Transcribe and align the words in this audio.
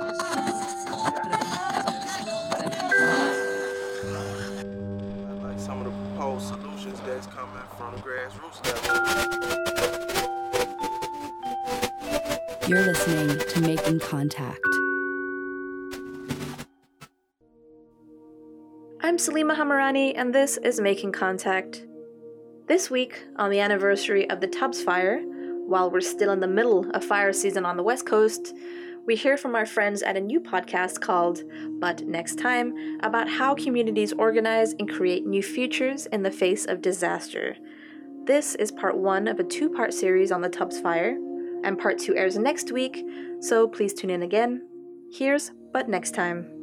like 0.00 0.16
some 5.58 5.78
of 5.78 5.84
the 5.84 5.90
proposed 5.90 6.48
solutions 6.48 6.98
that's 7.06 7.26
coming 7.28 7.62
from 7.76 7.94
the 7.94 8.00
grassroots 8.02 8.64
level. 8.64 8.82
You're 12.68 12.82
listening 12.82 13.38
to 13.38 13.60
Making 13.60 14.00
Contact. 14.00 14.58
I'm 19.00 19.16
Salima 19.18 19.54
Hamarani, 19.54 20.14
and 20.16 20.34
this 20.34 20.56
is 20.56 20.80
Making 20.80 21.12
Contact. 21.12 21.84
This 22.66 22.90
week, 22.90 23.22
on 23.36 23.50
the 23.50 23.60
anniversary 23.60 24.28
of 24.28 24.40
the 24.40 24.48
Tubbs 24.48 24.82
Fire, 24.82 25.22
while 25.66 25.90
we're 25.90 26.00
still 26.00 26.32
in 26.32 26.40
the 26.40 26.48
middle 26.48 26.90
of 26.90 27.04
fire 27.04 27.32
season 27.32 27.64
on 27.64 27.76
the 27.76 27.82
West 27.82 28.06
Coast, 28.06 28.52
we 29.06 29.16
hear 29.16 29.36
from 29.36 29.54
our 29.54 29.66
friends 29.66 30.02
at 30.02 30.16
a 30.16 30.20
new 30.20 30.40
podcast 30.40 31.00
called 31.00 31.42
But 31.78 32.06
Next 32.06 32.38
Time 32.38 32.98
about 33.02 33.28
how 33.28 33.54
communities 33.54 34.12
organize 34.14 34.74
and 34.78 34.90
create 34.90 35.26
new 35.26 35.42
futures 35.42 36.06
in 36.06 36.22
the 36.22 36.30
face 36.30 36.64
of 36.64 36.80
disaster. 36.80 37.56
This 38.24 38.54
is 38.54 38.72
part 38.72 38.96
one 38.96 39.28
of 39.28 39.38
a 39.38 39.44
two 39.44 39.68
part 39.68 39.92
series 39.92 40.32
on 40.32 40.40
the 40.40 40.48
Tubbs 40.48 40.80
Fire, 40.80 41.18
and 41.64 41.78
part 41.78 41.98
two 41.98 42.16
airs 42.16 42.38
next 42.38 42.72
week, 42.72 43.04
so 43.40 43.68
please 43.68 43.92
tune 43.92 44.10
in 44.10 44.22
again. 44.22 44.66
Here's 45.12 45.52
But 45.72 45.88
Next 45.88 46.14
Time. 46.14 46.53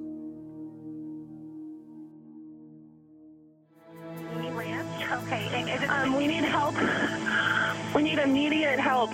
We 8.02 8.10
need 8.10 8.18
immediate 8.18 8.80
help. 8.80 9.12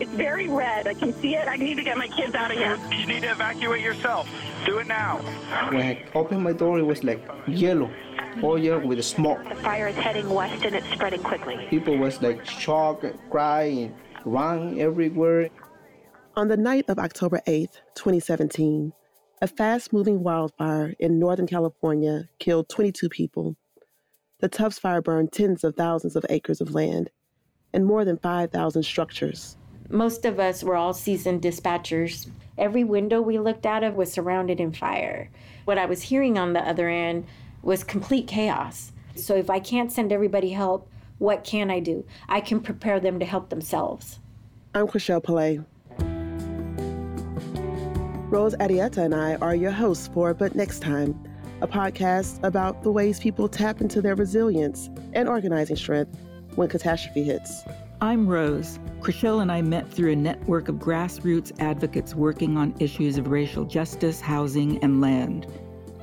It's 0.00 0.12
very 0.12 0.46
red. 0.46 0.86
I 0.86 0.94
can 0.94 1.12
see 1.14 1.34
it. 1.34 1.48
I 1.48 1.56
need 1.56 1.74
to 1.74 1.82
get 1.82 1.98
my 1.98 2.06
kids 2.06 2.36
out 2.36 2.52
of 2.52 2.56
here. 2.56 2.78
You 2.96 3.04
need 3.04 3.22
to 3.22 3.32
evacuate 3.32 3.82
yourself. 3.82 4.30
Do 4.64 4.78
it 4.78 4.86
now. 4.86 5.16
When 5.70 5.82
I 5.82 6.06
opened 6.14 6.44
my 6.44 6.52
door, 6.52 6.78
it 6.78 6.84
was 6.84 7.02
like 7.02 7.20
yellow, 7.48 7.90
all 8.40 8.56
yellow 8.56 8.86
with 8.86 9.04
smoke. 9.04 9.42
The 9.48 9.56
fire 9.56 9.88
is 9.88 9.96
heading 9.96 10.30
west 10.30 10.64
and 10.64 10.76
it's 10.76 10.88
spreading 10.92 11.20
quickly. 11.20 11.66
People 11.68 11.98
was 11.98 12.22
like 12.22 12.46
shocked, 12.46 13.06
crying, 13.28 13.92
run 14.24 14.78
everywhere. 14.78 15.48
On 16.36 16.46
the 16.46 16.56
night 16.56 16.84
of 16.86 17.00
October 17.00 17.40
8th, 17.48 17.80
2017, 17.96 18.92
a 19.42 19.48
fast 19.48 19.92
moving 19.92 20.22
wildfire 20.22 20.94
in 21.00 21.18
Northern 21.18 21.48
California 21.48 22.28
killed 22.38 22.68
22 22.68 23.08
people. 23.08 23.56
The 24.38 24.48
Tubbs 24.48 24.78
fire 24.78 25.02
burned 25.02 25.32
tens 25.32 25.64
of 25.64 25.74
thousands 25.74 26.14
of 26.14 26.24
acres 26.28 26.60
of 26.60 26.70
land 26.70 27.10
and 27.72 27.86
more 27.86 28.04
than 28.04 28.18
5,000 28.18 28.82
structures. 28.82 29.56
Most 29.88 30.24
of 30.24 30.38
us 30.38 30.62
were 30.62 30.76
all 30.76 30.92
seasoned 30.92 31.42
dispatchers. 31.42 32.30
Every 32.56 32.84
window 32.84 33.20
we 33.20 33.38
looked 33.38 33.66
out 33.66 33.84
of 33.84 33.94
was 33.94 34.12
surrounded 34.12 34.60
in 34.60 34.72
fire. 34.72 35.30
What 35.64 35.78
I 35.78 35.86
was 35.86 36.02
hearing 36.02 36.38
on 36.38 36.52
the 36.52 36.60
other 36.60 36.88
end 36.88 37.26
was 37.62 37.84
complete 37.84 38.26
chaos. 38.26 38.92
So 39.14 39.34
if 39.34 39.50
I 39.50 39.60
can't 39.60 39.92
send 39.92 40.12
everybody 40.12 40.50
help, 40.50 40.88
what 41.18 41.44
can 41.44 41.70
I 41.70 41.80
do? 41.80 42.04
I 42.28 42.40
can 42.40 42.60
prepare 42.60 43.00
them 43.00 43.18
to 43.18 43.24
help 43.24 43.48
themselves. 43.48 44.20
I'm 44.74 44.86
Chrishelle 44.86 45.22
Palay. 45.22 45.64
Rose 48.30 48.54
Arrieta 48.56 48.98
and 48.98 49.14
I 49.14 49.36
are 49.36 49.54
your 49.54 49.70
hosts 49.70 50.08
for 50.12 50.34
But 50.34 50.54
Next 50.54 50.80
Time, 50.80 51.18
a 51.62 51.66
podcast 51.66 52.42
about 52.44 52.82
the 52.82 52.92
ways 52.92 53.18
people 53.18 53.48
tap 53.48 53.80
into 53.80 54.02
their 54.02 54.14
resilience 54.14 54.90
and 55.14 55.28
organizing 55.28 55.76
strength 55.76 56.14
when 56.58 56.68
catastrophe 56.68 57.22
hits. 57.22 57.62
I'm 58.00 58.26
Rose. 58.26 58.80
Chrishelle 59.00 59.40
and 59.42 59.52
I 59.52 59.62
met 59.62 59.88
through 59.88 60.10
a 60.10 60.16
network 60.16 60.68
of 60.68 60.74
grassroots 60.74 61.52
advocates 61.60 62.16
working 62.16 62.56
on 62.56 62.74
issues 62.80 63.16
of 63.16 63.28
racial 63.28 63.64
justice, 63.64 64.20
housing, 64.20 64.82
and 64.82 65.00
land. 65.00 65.46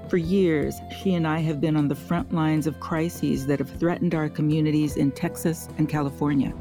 For 0.07 0.15
years, 0.15 0.75
she 0.97 1.15
and 1.15 1.27
I 1.27 1.39
have 1.39 1.59
been 1.59 1.75
on 1.75 1.89
the 1.89 1.95
front 1.95 2.33
lines 2.33 2.67
of 2.67 2.79
crises 2.79 3.45
that 3.47 3.59
have 3.59 3.69
threatened 3.69 4.15
our 4.15 4.29
communities 4.29 4.95
in 4.95 5.11
Texas 5.11 5.67
and 5.77 5.89
California. 5.89 6.51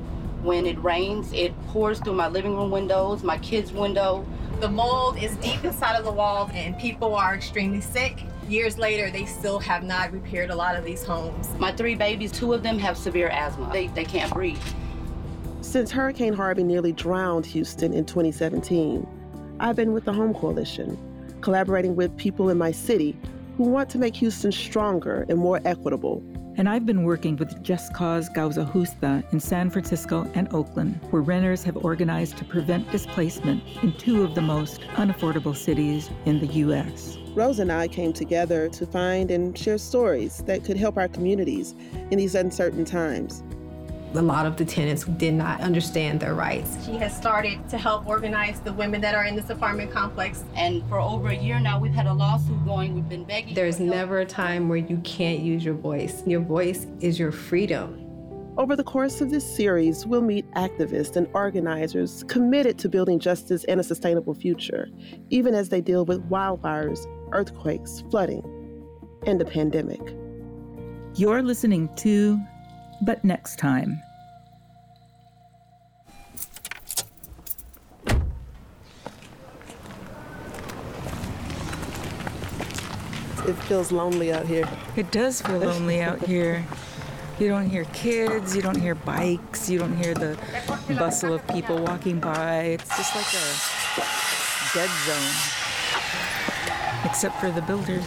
When 0.42 0.66
it 0.66 0.82
rains, 0.82 1.32
it 1.32 1.54
pours 1.68 2.00
through 2.00 2.14
my 2.14 2.26
living 2.26 2.56
room 2.56 2.72
windows, 2.72 3.22
my 3.22 3.38
kids' 3.38 3.72
window. 3.72 4.26
The 4.58 4.68
mold 4.68 5.18
is 5.22 5.36
deep 5.36 5.64
inside 5.64 5.96
of 5.96 6.04
the 6.04 6.12
walls, 6.12 6.50
and 6.52 6.76
people 6.78 7.14
are 7.14 7.36
extremely 7.36 7.80
sick. 7.80 8.24
Years 8.48 8.76
later, 8.76 9.10
they 9.10 9.24
still 9.24 9.58
have 9.58 9.82
not 9.82 10.12
repaired 10.12 10.50
a 10.50 10.54
lot 10.54 10.76
of 10.76 10.84
these 10.84 11.02
homes. 11.02 11.48
My 11.58 11.72
three 11.72 11.94
babies, 11.94 12.30
two 12.30 12.52
of 12.52 12.62
them 12.62 12.78
have 12.78 12.98
severe 12.98 13.28
asthma. 13.28 13.70
They, 13.72 13.86
they 13.88 14.04
can't 14.04 14.32
breathe. 14.32 14.60
Since 15.62 15.90
Hurricane 15.90 16.34
Harvey 16.34 16.62
nearly 16.62 16.92
drowned 16.92 17.46
Houston 17.46 17.94
in 17.94 18.04
2017, 18.04 19.06
I've 19.60 19.76
been 19.76 19.94
with 19.94 20.04
the 20.04 20.12
Home 20.12 20.34
Coalition, 20.34 20.98
collaborating 21.40 21.96
with 21.96 22.14
people 22.18 22.50
in 22.50 22.58
my 22.58 22.70
city 22.70 23.16
who 23.56 23.64
want 23.64 23.88
to 23.90 23.98
make 23.98 24.16
Houston 24.16 24.52
stronger 24.52 25.24
and 25.28 25.38
more 25.38 25.60
equitable. 25.64 26.22
And 26.56 26.68
I've 26.68 26.86
been 26.86 27.02
working 27.02 27.34
with 27.36 27.64
Just 27.64 27.92
Cause 27.92 28.28
Causa 28.28 28.64
Justa 28.72 29.24
in 29.32 29.40
San 29.40 29.70
Francisco 29.70 30.30
and 30.34 30.46
Oakland, 30.54 31.00
where 31.10 31.20
renters 31.20 31.64
have 31.64 31.76
organized 31.78 32.36
to 32.38 32.44
prevent 32.44 32.88
displacement 32.92 33.60
in 33.82 33.92
two 33.94 34.22
of 34.22 34.36
the 34.36 34.40
most 34.40 34.80
unaffordable 34.92 35.56
cities 35.56 36.10
in 36.26 36.38
the 36.38 36.46
U.S. 36.46 37.18
Rose 37.34 37.58
and 37.58 37.72
I 37.72 37.88
came 37.88 38.12
together 38.12 38.68
to 38.68 38.86
find 38.86 39.32
and 39.32 39.58
share 39.58 39.78
stories 39.78 40.44
that 40.46 40.62
could 40.62 40.76
help 40.76 40.96
our 40.96 41.08
communities 41.08 41.74
in 42.12 42.18
these 42.18 42.36
uncertain 42.36 42.84
times. 42.84 43.42
A 44.16 44.22
lot 44.22 44.46
of 44.46 44.56
the 44.56 44.64
tenants 44.64 45.02
did 45.04 45.34
not 45.34 45.60
understand 45.60 46.20
their 46.20 46.34
rights. 46.34 46.76
She 46.86 46.92
has 46.98 47.16
started 47.16 47.68
to 47.68 47.76
help 47.76 48.06
organize 48.06 48.60
the 48.60 48.72
women 48.72 49.00
that 49.00 49.16
are 49.16 49.24
in 49.24 49.34
this 49.34 49.50
apartment 49.50 49.90
complex. 49.90 50.44
And 50.54 50.88
for 50.88 51.00
over 51.00 51.30
a 51.30 51.36
year 51.36 51.58
now, 51.58 51.80
we've 51.80 51.92
had 51.92 52.06
a 52.06 52.12
lawsuit 52.12 52.64
going. 52.64 52.94
We've 52.94 53.08
been 53.08 53.24
begging. 53.24 53.54
There's 53.54 53.80
never 53.80 54.20
a 54.20 54.24
time 54.24 54.68
where 54.68 54.78
you 54.78 54.98
can't 54.98 55.40
use 55.40 55.64
your 55.64 55.74
voice. 55.74 56.22
Your 56.28 56.40
voice 56.40 56.86
is 57.00 57.18
your 57.18 57.32
freedom. 57.32 58.00
Over 58.56 58.76
the 58.76 58.84
course 58.84 59.20
of 59.20 59.30
this 59.30 59.44
series, 59.44 60.06
we'll 60.06 60.22
meet 60.22 60.48
activists 60.52 61.16
and 61.16 61.26
organizers 61.34 62.22
committed 62.28 62.78
to 62.78 62.88
building 62.88 63.18
justice 63.18 63.64
and 63.64 63.80
a 63.80 63.82
sustainable 63.82 64.34
future, 64.34 64.90
even 65.30 65.54
as 65.54 65.70
they 65.70 65.80
deal 65.80 66.04
with 66.04 66.22
wildfires, 66.30 67.04
earthquakes, 67.32 68.04
flooding, 68.12 68.44
and 69.26 69.42
a 69.42 69.44
pandemic. 69.44 70.00
You're 71.16 71.42
listening 71.42 71.88
to 71.96 72.38
But 73.02 73.24
Next 73.24 73.58
Time. 73.58 74.02
It 83.46 83.52
feels 83.64 83.92
lonely 83.92 84.32
out 84.32 84.46
here. 84.46 84.66
It 84.96 85.10
does 85.10 85.42
feel 85.42 85.58
lonely 85.58 86.00
out 86.00 86.18
here. 86.24 86.64
You 87.38 87.48
don't 87.48 87.68
hear 87.68 87.84
kids, 87.86 88.56
you 88.56 88.62
don't 88.62 88.80
hear 88.80 88.94
bikes, 88.94 89.68
you 89.68 89.78
don't 89.78 89.96
hear 89.96 90.14
the 90.14 90.38
bustle 90.88 91.34
of 91.34 91.46
people 91.48 91.82
walking 91.82 92.20
by. 92.20 92.78
It's 92.78 92.88
just 92.96 93.14
like 93.14 93.26
a 93.34 93.44
dead 94.72 94.90
zone. 95.04 95.34
Except 97.04 97.38
for 97.38 97.50
the 97.50 97.60
builders, 97.62 98.04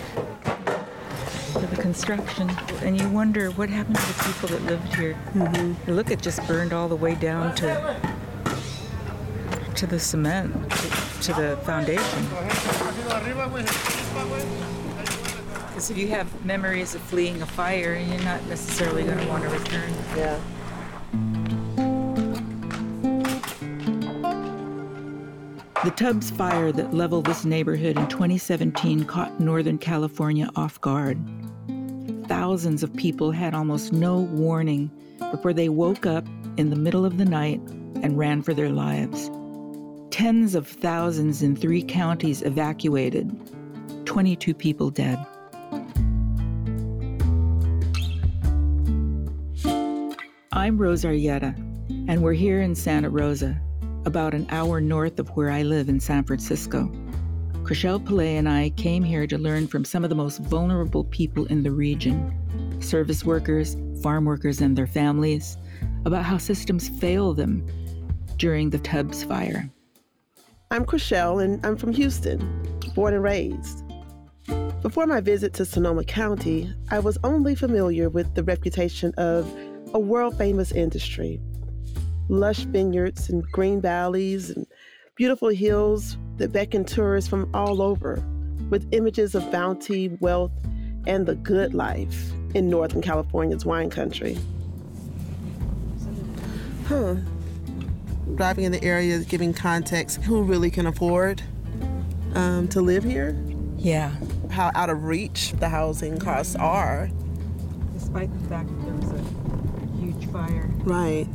for 1.54 1.66
the 1.66 1.82
construction. 1.82 2.50
And 2.82 3.00
you 3.00 3.10
wonder 3.10 3.52
what 3.52 3.70
happened 3.70 3.98
to 3.98 4.08
the 4.08 4.24
people 4.24 4.50
that 4.50 4.64
lived 4.64 4.96
here. 4.96 5.18
Mm-hmm. 5.34 5.92
Look, 5.92 6.12
it 6.12 6.22
just 6.22 6.46
burned 6.48 6.74
all 6.74 6.88
the 6.88 6.96
way 6.96 7.16
down 7.16 7.56
to 7.56 8.18
to 9.78 9.86
the 9.86 10.00
cement, 10.00 10.52
to, 10.72 10.90
to 11.22 11.34
the 11.34 11.58
foundation. 11.58 12.24
Because 15.68 15.92
if 15.92 15.98
you 15.98 16.08
have 16.08 16.46
memories 16.46 16.96
of 16.96 17.02
fleeing 17.02 17.40
a 17.44 17.46
fire, 17.46 17.96
you're 17.96 18.24
not 18.24 18.44
necessarily 18.48 19.04
going 19.04 19.20
to 19.20 19.28
want 19.28 19.44
to 19.44 19.50
return. 19.50 19.94
Yeah. 20.16 20.40
The 25.84 25.92
Tubbs 25.92 26.32
fire 26.32 26.72
that 26.72 26.96
leveled 26.96 27.28
this 27.28 27.46
neighborhood 27.46 27.98
in 27.98 28.08
2017 28.08 29.06
caught 29.06 29.40
Northern 29.40 29.78
California 29.78 30.50
off 30.56 30.82
guard. 30.82 31.20
Thousands 32.28 32.84
of 32.84 32.94
people 32.94 33.32
had 33.32 33.54
almost 33.54 33.94
no 33.94 34.20
warning 34.20 34.92
before 35.32 35.54
they 35.54 35.70
woke 35.70 36.06
up 36.06 36.26
in 36.58 36.70
the 36.70 36.76
middle 36.76 37.06
of 37.06 37.18
the 37.18 37.26
night 37.26 37.62
and 38.02 38.18
ran 38.18 38.42
for 38.42 38.54
their 38.54 38.70
lives. 38.70 39.32
Tens 40.12 40.54
of 40.54 40.68
thousands 40.68 41.42
in 41.42 41.56
three 41.56 41.82
counties 41.82 42.42
evacuated, 42.42 43.32
22 44.06 44.54
people 44.54 44.90
dead. 44.90 45.18
I'm 50.52 50.78
Rose 50.78 51.06
Arrieta, 51.06 51.56
and 52.10 52.22
we're 52.22 52.34
here 52.34 52.62
in 52.62 52.76
Santa 52.76 53.10
Rosa, 53.10 53.58
about 54.06 54.34
an 54.34 54.48
hour 54.50 54.82
north 54.82 55.18
of 55.20 55.30
where 55.30 55.50
I 55.50 55.62
live 55.64 55.88
in 55.88 56.02
San 56.02 56.26
Francisco. 56.26 56.92
Chrishelle 57.68 58.00
Palay 58.00 58.40
and 58.40 58.48
I 58.48 58.70
came 58.78 59.04
here 59.04 59.28
to 59.28 59.38
learn 59.38 59.68
from 59.68 59.84
some 59.84 60.06
of 60.06 60.10
the 60.10 60.16
most 60.16 60.40
vulnerable 60.40 61.04
people 61.04 61.44
in 61.48 61.64
the 61.64 61.72
region 61.72 62.34
service 62.82 63.26
workers, 63.26 63.76
farm 64.02 64.24
workers, 64.24 64.62
and 64.62 64.78
their 64.78 64.88
families 64.88 65.58
about 66.06 66.24
how 66.24 66.38
systems 66.38 66.88
fail 66.88 67.34
them 67.34 67.68
during 68.38 68.70
the 68.70 68.80
Tubbs 68.80 69.26
fire. 69.26 69.70
I'm 70.72 70.86
Chrishelle, 70.86 71.44
and 71.44 71.66
I'm 71.66 71.76
from 71.76 71.92
Houston. 71.92 72.40
born 72.96 73.14
and 73.14 73.22
raised. 73.22 73.84
Before 74.82 75.06
my 75.06 75.20
visit 75.20 75.54
to 75.56 75.66
Sonoma 75.66 76.06
County, 76.06 76.74
I 76.90 77.00
was 77.00 77.18
only 77.26 77.54
familiar 77.54 78.10
with 78.10 78.34
the 78.34 78.46
reputation 78.46 79.14
of 79.18 79.46
a 79.94 80.00
world 80.00 80.38
famous 80.38 80.72
industry. 80.72 81.42
Lush 82.30 82.60
vineyards 82.60 83.30
and 83.30 83.44
green 83.52 83.82
valleys 83.82 84.52
and 84.52 84.67
beautiful 85.18 85.50
hills 85.50 86.16
that 86.38 86.52
beckon 86.52 86.86
tourists 86.86 87.28
from 87.28 87.50
all 87.54 87.82
over 87.82 88.24
with 88.70 88.88
images 88.94 89.34
of 89.34 89.52
bounty, 89.52 90.10
wealth, 90.20 90.52
and 91.08 91.26
the 91.26 91.34
good 91.36 91.74
life 91.74 92.32
in 92.54 92.70
Northern 92.70 93.02
California's 93.02 93.66
wine 93.66 93.90
country. 93.90 94.38
Huh. 96.88 97.16
Driving 98.36 98.66
in 98.66 98.72
the 98.72 98.84
area 98.84 99.16
is 99.16 99.26
giving 99.26 99.54
context 99.54 100.22
who 100.22 100.44
really 100.44 100.70
can 100.70 100.86
afford 100.86 101.42
um, 102.36 102.68
to 102.68 102.82
live 102.82 103.04
here. 103.04 103.36
Yeah. 103.78 104.16
How 104.52 104.70
out 104.76 104.92
of 104.92 105.06
reach 105.06 105.54
the 105.54 105.68
housing 105.68 106.20
costs 106.20 106.56
are. 106.56 107.10
Despite 107.94 108.32
the 108.40 108.50
fact 108.50 108.70
that 108.70 108.86
there 108.86 108.94
was 108.94 109.12
a 109.12 109.98
huge 110.00 110.30
fire. 110.32 110.70
Right. 110.84 111.28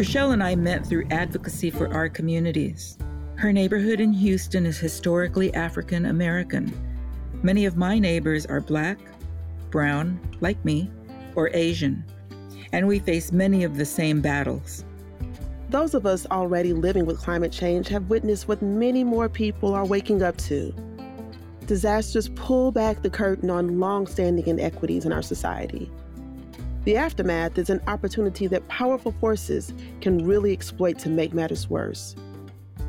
Chrishelle 0.00 0.32
and 0.32 0.42
I 0.42 0.54
met 0.54 0.86
through 0.86 1.06
advocacy 1.10 1.68
for 1.68 1.92
our 1.92 2.08
communities. 2.08 2.96
Her 3.34 3.52
neighborhood 3.52 4.00
in 4.00 4.14
Houston 4.14 4.64
is 4.64 4.78
historically 4.78 5.52
African 5.52 6.06
American. 6.06 6.72
Many 7.42 7.66
of 7.66 7.76
my 7.76 7.98
neighbors 7.98 8.46
are 8.46 8.62
black, 8.62 8.98
brown, 9.68 10.18
like 10.40 10.64
me, 10.64 10.90
or 11.34 11.50
Asian, 11.52 12.02
and 12.72 12.88
we 12.88 12.98
face 12.98 13.30
many 13.30 13.62
of 13.62 13.76
the 13.76 13.84
same 13.84 14.22
battles. 14.22 14.86
Those 15.68 15.92
of 15.92 16.06
us 16.06 16.26
already 16.30 16.72
living 16.72 17.04
with 17.04 17.18
climate 17.18 17.52
change 17.52 17.88
have 17.88 18.08
witnessed 18.08 18.48
what 18.48 18.62
many 18.62 19.04
more 19.04 19.28
people 19.28 19.74
are 19.74 19.84
waking 19.84 20.22
up 20.22 20.38
to. 20.38 20.74
Disasters 21.66 22.30
pull 22.30 22.72
back 22.72 23.02
the 23.02 23.10
curtain 23.10 23.50
on 23.50 23.78
long-standing 23.78 24.46
inequities 24.46 25.04
in 25.04 25.12
our 25.12 25.20
society. 25.20 25.90
The 26.84 26.96
aftermath 26.96 27.58
is 27.58 27.68
an 27.68 27.82
opportunity 27.86 28.46
that 28.46 28.66
powerful 28.68 29.12
forces 29.20 29.74
can 30.00 30.26
really 30.26 30.52
exploit 30.52 30.98
to 31.00 31.10
make 31.10 31.34
matters 31.34 31.68
worse. 31.68 32.16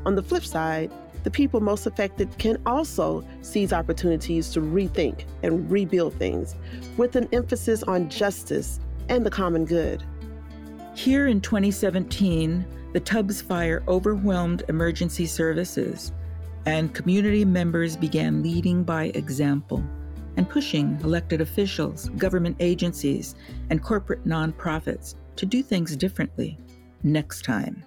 On 0.06 0.16
the 0.16 0.24
flip 0.24 0.46
side, 0.46 0.90
the 1.24 1.32
people 1.32 1.60
most 1.60 1.86
affected 1.86 2.36
can 2.38 2.58
also 2.66 3.24
seize 3.42 3.74
opportunities 3.74 4.50
to 4.52 4.62
rethink 4.62 5.26
and 5.44 5.70
rebuild 5.70 6.14
things 6.14 6.56
with 6.96 7.18
an 7.18 7.28
emphasis 7.34 7.84
on 7.84 8.10
justice 8.10 8.80
and 9.10 9.26
the 9.26 9.30
common 9.30 9.66
good. 9.66 10.04
Here 10.96 11.28
in 11.28 11.42
2017, 11.42 12.66
the 12.94 13.00
Tubbs 13.02 13.42
fire 13.42 13.84
overwhelmed 13.90 14.64
emergency 14.70 15.26
services, 15.26 16.14
and 16.66 16.94
community 16.94 17.44
members 17.44 17.98
began 17.98 18.42
leading 18.42 18.84
by 18.84 19.06
example 19.16 19.84
and 20.38 20.50
pushing 20.50 21.00
elected 21.04 21.42
officials, 21.42 22.10
government 22.18 22.58
agencies, 22.60 23.36
and 23.70 23.84
corporate 23.84 24.26
nonprofits 24.26 25.16
to 25.36 25.46
do 25.46 25.64
things 25.64 25.96
differently 25.96 26.58
next 27.04 27.44
time. 27.44 27.84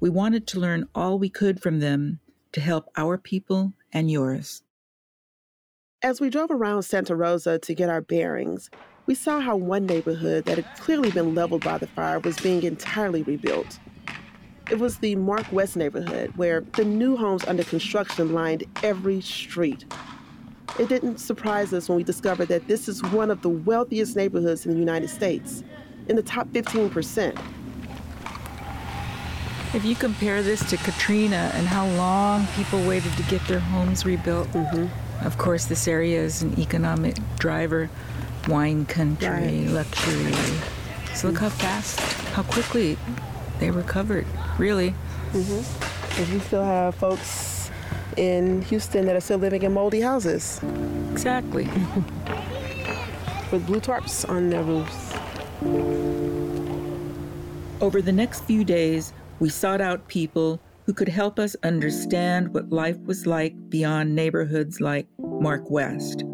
We 0.00 0.10
wanted 0.10 0.46
to 0.48 0.60
learn 0.60 0.88
all 0.94 1.18
we 1.18 1.28
could 1.28 1.60
from 1.60 1.80
them 1.80 2.20
to 2.52 2.60
help 2.60 2.88
our 2.96 3.18
people 3.18 3.72
and 3.92 4.10
yours. 4.10 4.62
As 6.02 6.20
we 6.20 6.28
drove 6.28 6.50
around 6.50 6.82
Santa 6.82 7.16
Rosa 7.16 7.58
to 7.58 7.74
get 7.74 7.88
our 7.88 8.02
bearings, 8.02 8.68
we 9.06 9.14
saw 9.14 9.40
how 9.40 9.56
one 9.56 9.86
neighborhood 9.86 10.44
that 10.44 10.58
had 10.58 10.76
clearly 10.78 11.10
been 11.10 11.34
leveled 11.34 11.64
by 11.64 11.78
the 11.78 11.86
fire 11.86 12.20
was 12.20 12.38
being 12.38 12.62
entirely 12.62 13.22
rebuilt. 13.22 13.78
It 14.70 14.78
was 14.78 14.98
the 14.98 15.16
Mark 15.16 15.50
West 15.52 15.76
neighborhood, 15.76 16.32
where 16.36 16.60
the 16.60 16.84
new 16.84 17.16
homes 17.16 17.44
under 17.44 17.64
construction 17.64 18.32
lined 18.32 18.64
every 18.82 19.20
street. 19.20 19.84
It 20.76 20.88
didn't 20.88 21.18
surprise 21.18 21.72
us 21.72 21.88
when 21.88 21.96
we 21.96 22.02
discovered 22.02 22.48
that 22.48 22.66
this 22.66 22.88
is 22.88 23.00
one 23.04 23.30
of 23.30 23.42
the 23.42 23.48
wealthiest 23.48 24.16
neighborhoods 24.16 24.66
in 24.66 24.72
the 24.72 24.78
United 24.78 25.08
States, 25.08 25.62
in 26.08 26.16
the 26.16 26.22
top 26.22 26.48
15%. 26.48 27.38
If 29.72 29.84
you 29.84 29.94
compare 29.94 30.42
this 30.42 30.68
to 30.70 30.76
Katrina 30.78 31.52
and 31.54 31.66
how 31.68 31.86
long 31.90 32.46
people 32.56 32.84
waited 32.86 33.12
to 33.12 33.22
get 33.24 33.46
their 33.46 33.60
homes 33.60 34.04
rebuilt, 34.04 34.48
mm-hmm. 34.48 35.26
of 35.26 35.38
course, 35.38 35.66
this 35.66 35.86
area 35.86 36.20
is 36.20 36.42
an 36.42 36.58
economic 36.58 37.16
driver, 37.38 37.88
wine 38.48 38.84
country, 38.84 39.28
right. 39.28 39.68
luxury. 39.68 40.32
So 41.14 41.28
look 41.28 41.38
how 41.38 41.50
fast, 41.50 42.00
how 42.32 42.42
quickly 42.42 42.98
they 43.60 43.70
recovered, 43.70 44.26
really. 44.58 44.90
Mm-hmm. 45.32 46.20
If 46.20 46.32
you 46.32 46.40
still 46.40 46.64
have 46.64 46.96
folks 46.96 47.53
in 48.16 48.62
Houston 48.62 49.06
that 49.06 49.16
are 49.16 49.20
still 49.20 49.38
living 49.38 49.62
in 49.62 49.72
moldy 49.72 50.00
houses. 50.00 50.60
Exactly. 51.12 51.64
With 53.50 53.66
blue 53.66 53.80
tarps 53.80 54.28
on 54.28 54.50
their 54.50 54.62
roofs. 54.62 55.12
Over 57.80 58.00
the 58.00 58.12
next 58.12 58.44
few 58.44 58.64
days, 58.64 59.12
we 59.40 59.48
sought 59.48 59.80
out 59.80 60.08
people 60.08 60.60
who 60.86 60.92
could 60.92 61.08
help 61.08 61.38
us 61.38 61.56
understand 61.62 62.52
what 62.52 62.70
life 62.70 62.98
was 63.04 63.26
like 63.26 63.54
beyond 63.68 64.14
neighborhoods 64.14 64.80
like 64.80 65.06
Mark 65.18 65.70
West. 65.70 66.24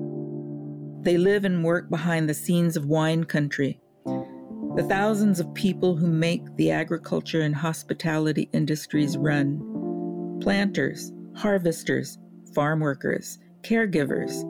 They 1.02 1.16
live 1.16 1.44
and 1.44 1.64
work 1.64 1.88
behind 1.88 2.28
the 2.28 2.34
scenes 2.34 2.76
of 2.76 2.86
wine 2.86 3.24
country, 3.24 3.80
the 4.04 4.86
thousands 4.88 5.40
of 5.40 5.52
people 5.54 5.96
who 5.96 6.08
make 6.08 6.42
the 6.56 6.70
agriculture 6.70 7.40
and 7.40 7.54
hospitality 7.54 8.48
industries 8.52 9.16
run 9.16 10.38
planters, 10.40 11.12
harvesters, 11.34 12.18
farm 12.54 12.80
workers, 12.80 13.38
caregivers, 13.62 14.42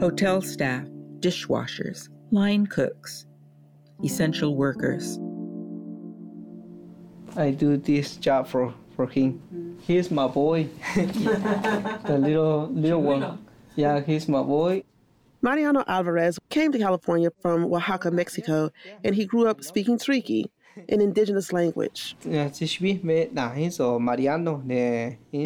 hotel 0.00 0.40
staff, 0.42 0.86
dishwashers, 1.20 2.08
line 2.30 2.66
cooks, 2.66 3.26
essential 4.04 4.56
workers. 4.56 5.18
I 7.36 7.50
do 7.50 7.76
this 7.76 8.16
job 8.16 8.46
for, 8.46 8.74
for 8.96 9.06
him. 9.06 9.78
He's 9.86 10.10
my 10.10 10.26
boy. 10.26 10.68
the 10.94 12.18
little 12.20 12.68
little 12.68 13.02
one. 13.02 13.38
Yeah, 13.74 14.00
he's 14.00 14.28
my 14.28 14.42
boy. 14.42 14.84
Mariano 15.40 15.82
Alvarez 15.88 16.38
came 16.50 16.70
to 16.70 16.78
California 16.78 17.30
from 17.40 17.64
Oaxaca, 17.64 18.12
Mexico, 18.12 18.70
and 19.02 19.14
he 19.14 19.24
grew 19.26 19.48
up 19.48 19.64
speaking 19.64 19.98
Triqui, 19.98 20.44
an 20.88 21.00
indigenous 21.00 21.52
language. 21.52 22.16
And 22.24 22.54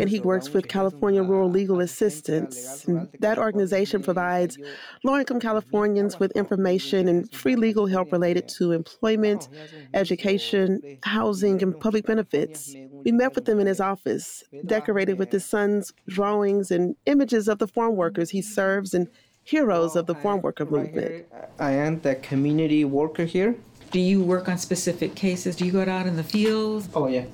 he 0.09 0.21
works 0.21 0.51
with 0.51 0.69
California 0.69 1.23
Rural 1.23 1.51
Legal 1.51 1.81
Assistance. 1.81 2.87
That 3.21 3.39
organization 3.39 4.03
provides 4.03 4.59
low 5.05 5.19
income 5.19 5.41
Californians 5.41 6.19
with 6.19 6.33
information 6.33 7.09
and 7.09 7.33
free 7.33 7.57
legal 7.57 7.87
help 7.87 8.13
related 8.13 8.49
to 8.49 8.73
employment, 8.73 9.49
education, 9.95 10.99
housing, 11.03 11.63
and 11.63 11.79
public 11.79 12.07
benefits. 12.07 12.75
We 13.05 13.13
met 13.13 13.35
with 13.35 13.49
him 13.49 13.61
in 13.61 13.67
his 13.67 13.81
office, 13.81 14.43
decorated 14.65 15.19
with 15.19 15.31
his 15.33 15.45
son's 15.45 15.93
drawings 16.09 16.71
and 16.71 16.97
images 17.07 17.49
of 17.49 17.59
the 17.59 17.69
farm 17.69 17.97
workers 17.97 18.31
he 18.31 18.43
serves 18.43 18.95
and 18.95 19.09
heroes 19.45 19.95
of 19.95 20.07
the 20.07 20.15
farm 20.15 20.43
worker 20.43 20.67
movement. 20.67 21.25
I 21.59 21.71
am 21.73 22.01
the 22.01 22.17
community 22.17 22.85
worker 22.85 23.25
here. 23.25 23.55
Do 23.91 24.01
you 24.01 24.23
work 24.23 24.49
on 24.49 24.59
specific 24.59 25.15
cases? 25.15 25.57
Do 25.57 25.65
you 25.65 25.73
go 25.73 25.83
out 25.83 26.07
in 26.07 26.17
the 26.17 26.25
fields? 26.25 26.89
Oh, 26.95 27.07
yeah. 27.09 27.25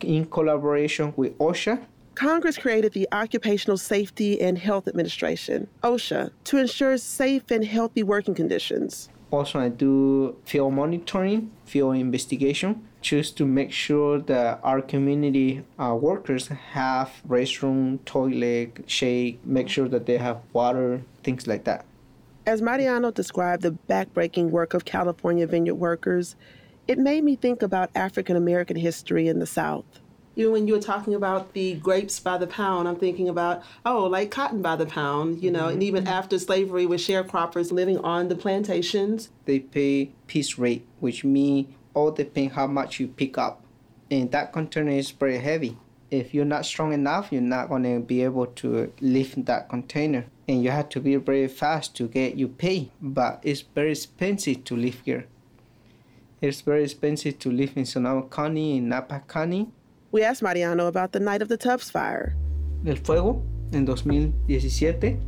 In 0.00 0.26
collaboration 0.26 1.12
with 1.16 1.36
OSHA. 1.38 1.80
Congress 2.14 2.58
created 2.58 2.92
the 2.94 3.06
Occupational 3.12 3.76
Safety 3.76 4.40
and 4.40 4.58
Health 4.58 4.88
Administration, 4.88 5.68
OSHA, 5.84 6.32
to 6.44 6.58
ensure 6.58 6.98
safe 6.98 7.48
and 7.50 7.64
healthy 7.64 8.02
working 8.02 8.34
conditions. 8.34 9.08
Also, 9.30 9.60
I 9.60 9.68
do 9.68 10.36
field 10.44 10.72
monitoring, 10.72 11.52
field 11.64 11.96
investigation, 11.96 12.88
just 13.02 13.36
to 13.36 13.44
make 13.44 13.70
sure 13.70 14.18
that 14.20 14.58
our 14.64 14.80
community 14.80 15.62
uh, 15.78 15.94
workers 15.94 16.48
have 16.48 17.12
restroom, 17.28 18.04
toilet, 18.04 18.84
shade, 18.86 19.38
make 19.44 19.68
sure 19.68 19.86
that 19.88 20.06
they 20.06 20.16
have 20.16 20.40
water, 20.52 21.02
things 21.22 21.46
like 21.46 21.64
that. 21.64 21.84
As 22.48 22.62
Mariano 22.62 23.10
described 23.10 23.62
the 23.62 23.76
backbreaking 23.90 24.48
work 24.48 24.72
of 24.72 24.86
California 24.86 25.46
vineyard 25.46 25.74
workers, 25.74 26.34
it 26.86 26.98
made 26.98 27.22
me 27.22 27.36
think 27.36 27.60
about 27.60 27.90
African 27.94 28.36
American 28.36 28.74
history 28.74 29.28
in 29.28 29.38
the 29.38 29.44
South. 29.44 29.84
You 30.34 30.46
know, 30.46 30.52
when 30.52 30.66
you 30.66 30.72
were 30.72 30.80
talking 30.80 31.12
about 31.12 31.52
the 31.52 31.74
grapes 31.74 32.18
by 32.18 32.38
the 32.38 32.46
pound, 32.46 32.88
I'm 32.88 32.96
thinking 32.96 33.28
about, 33.28 33.62
oh, 33.84 34.06
like 34.06 34.30
cotton 34.30 34.62
by 34.62 34.76
the 34.76 34.86
pound, 34.86 35.42
you 35.42 35.50
know, 35.50 35.64
mm-hmm. 35.64 35.72
and 35.72 35.82
even 35.82 36.08
after 36.08 36.38
slavery 36.38 36.86
with 36.86 37.02
sharecroppers 37.02 37.70
living 37.70 37.98
on 37.98 38.28
the 38.28 38.34
plantations. 38.34 39.28
They 39.44 39.58
pay 39.58 40.12
piece 40.26 40.56
rate, 40.56 40.86
which 41.00 41.24
means 41.24 41.74
all 41.92 42.12
depends 42.12 42.54
how 42.54 42.66
much 42.66 42.98
you 42.98 43.08
pick 43.08 43.36
up. 43.36 43.62
And 44.10 44.30
that 44.30 44.54
container 44.54 44.92
is 44.92 45.12
pretty 45.12 45.36
heavy. 45.36 45.76
If 46.10 46.32
you're 46.32 46.44
not 46.44 46.64
strong 46.64 46.92
enough, 46.92 47.30
you're 47.30 47.42
not 47.42 47.68
going 47.68 47.82
to 47.82 48.00
be 48.00 48.22
able 48.22 48.46
to 48.46 48.92
lift 49.00 49.44
that 49.44 49.68
container 49.68 50.24
and 50.48 50.64
you 50.64 50.70
have 50.70 50.88
to 50.88 51.00
be 51.00 51.16
very 51.16 51.46
fast 51.46 51.94
to 51.96 52.08
get 52.08 52.36
you 52.36 52.48
pay. 52.48 52.90
But 53.00 53.40
it's 53.42 53.60
very 53.60 53.90
expensive 53.90 54.64
to 54.64 54.76
live 54.76 55.02
here. 55.04 55.26
It's 56.40 56.62
very 56.62 56.84
expensive 56.84 57.38
to 57.40 57.50
live 57.50 57.76
in 57.76 57.84
Sonoma 57.84 58.22
County, 58.28 58.78
in 58.78 58.88
Napa 58.88 59.22
County. 59.28 59.68
We 60.10 60.22
asked 60.22 60.42
Mariano 60.42 60.86
about 60.86 61.12
the 61.12 61.20
night 61.20 61.42
of 61.42 61.48
the 61.48 61.58
Tubbs 61.58 61.90
fire. 61.90 62.34
El 62.86 62.96
fuego 62.96 63.42
en 63.72 63.84
2017. 63.84 65.20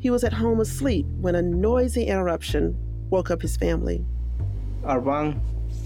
He 0.00 0.10
was 0.10 0.24
at 0.24 0.32
home 0.32 0.60
asleep 0.60 1.06
when 1.20 1.36
a 1.36 1.42
noisy 1.42 2.04
interruption 2.04 2.76
woke 3.10 3.30
up 3.30 3.42
his 3.42 3.56
family. 3.56 4.04
Around 4.84 5.40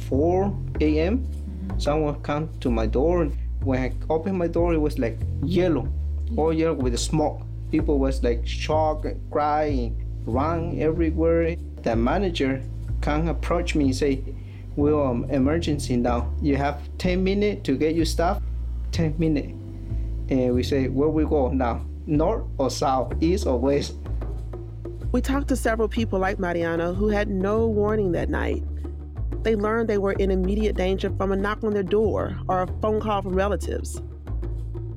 4 0.08 0.56
a.m., 0.80 1.28
someone 1.76 2.22
came 2.22 2.48
to 2.60 2.70
my 2.70 2.86
door. 2.86 3.30
When 3.64 3.82
I 3.82 3.92
opened 4.08 4.38
my 4.38 4.46
door, 4.46 4.72
it 4.72 4.80
was 4.80 4.98
like 4.98 5.18
yellow, 5.42 5.88
all 6.36 6.52
yellow 6.52 6.74
with 6.74 6.92
the 6.92 6.98
smoke. 6.98 7.42
People 7.70 7.98
was 7.98 8.22
like 8.22 8.46
shocked, 8.46 9.06
crying, 9.30 10.04
run 10.24 10.80
everywhere. 10.80 11.56
The 11.82 11.96
manager 11.96 12.62
can 13.00 13.28
approach 13.28 13.74
me 13.74 13.86
and 13.86 13.96
say, 13.96 14.22
"We're 14.76 15.00
um, 15.02 15.24
emergency 15.30 15.96
now. 15.96 16.32
You 16.40 16.56
have 16.56 16.80
10 16.98 17.22
minutes 17.22 17.62
to 17.64 17.76
get 17.76 17.94
your 17.94 18.06
stuff. 18.06 18.40
10 18.92 19.14
minutes." 19.18 19.52
And 20.30 20.54
we 20.54 20.62
say, 20.62 20.88
"Where 20.88 21.08
we 21.08 21.24
go 21.24 21.48
now? 21.48 21.84
North 22.06 22.44
or 22.58 22.70
south, 22.70 23.12
east 23.20 23.46
or 23.46 23.58
west?" 23.58 23.94
We 25.10 25.20
talked 25.20 25.48
to 25.48 25.56
several 25.56 25.88
people 25.88 26.18
like 26.18 26.38
Mariano 26.38 26.92
who 26.92 27.08
had 27.08 27.28
no 27.28 27.66
warning 27.66 28.12
that 28.12 28.28
night. 28.28 28.62
They 29.48 29.56
learned 29.56 29.88
they 29.88 29.96
were 29.96 30.12
in 30.12 30.30
immediate 30.30 30.76
danger 30.76 31.10
from 31.16 31.32
a 31.32 31.36
knock 31.36 31.64
on 31.64 31.72
their 31.72 31.82
door 31.82 32.38
or 32.48 32.64
a 32.64 32.66
phone 32.82 33.00
call 33.00 33.22
from 33.22 33.34
relatives. 33.34 34.02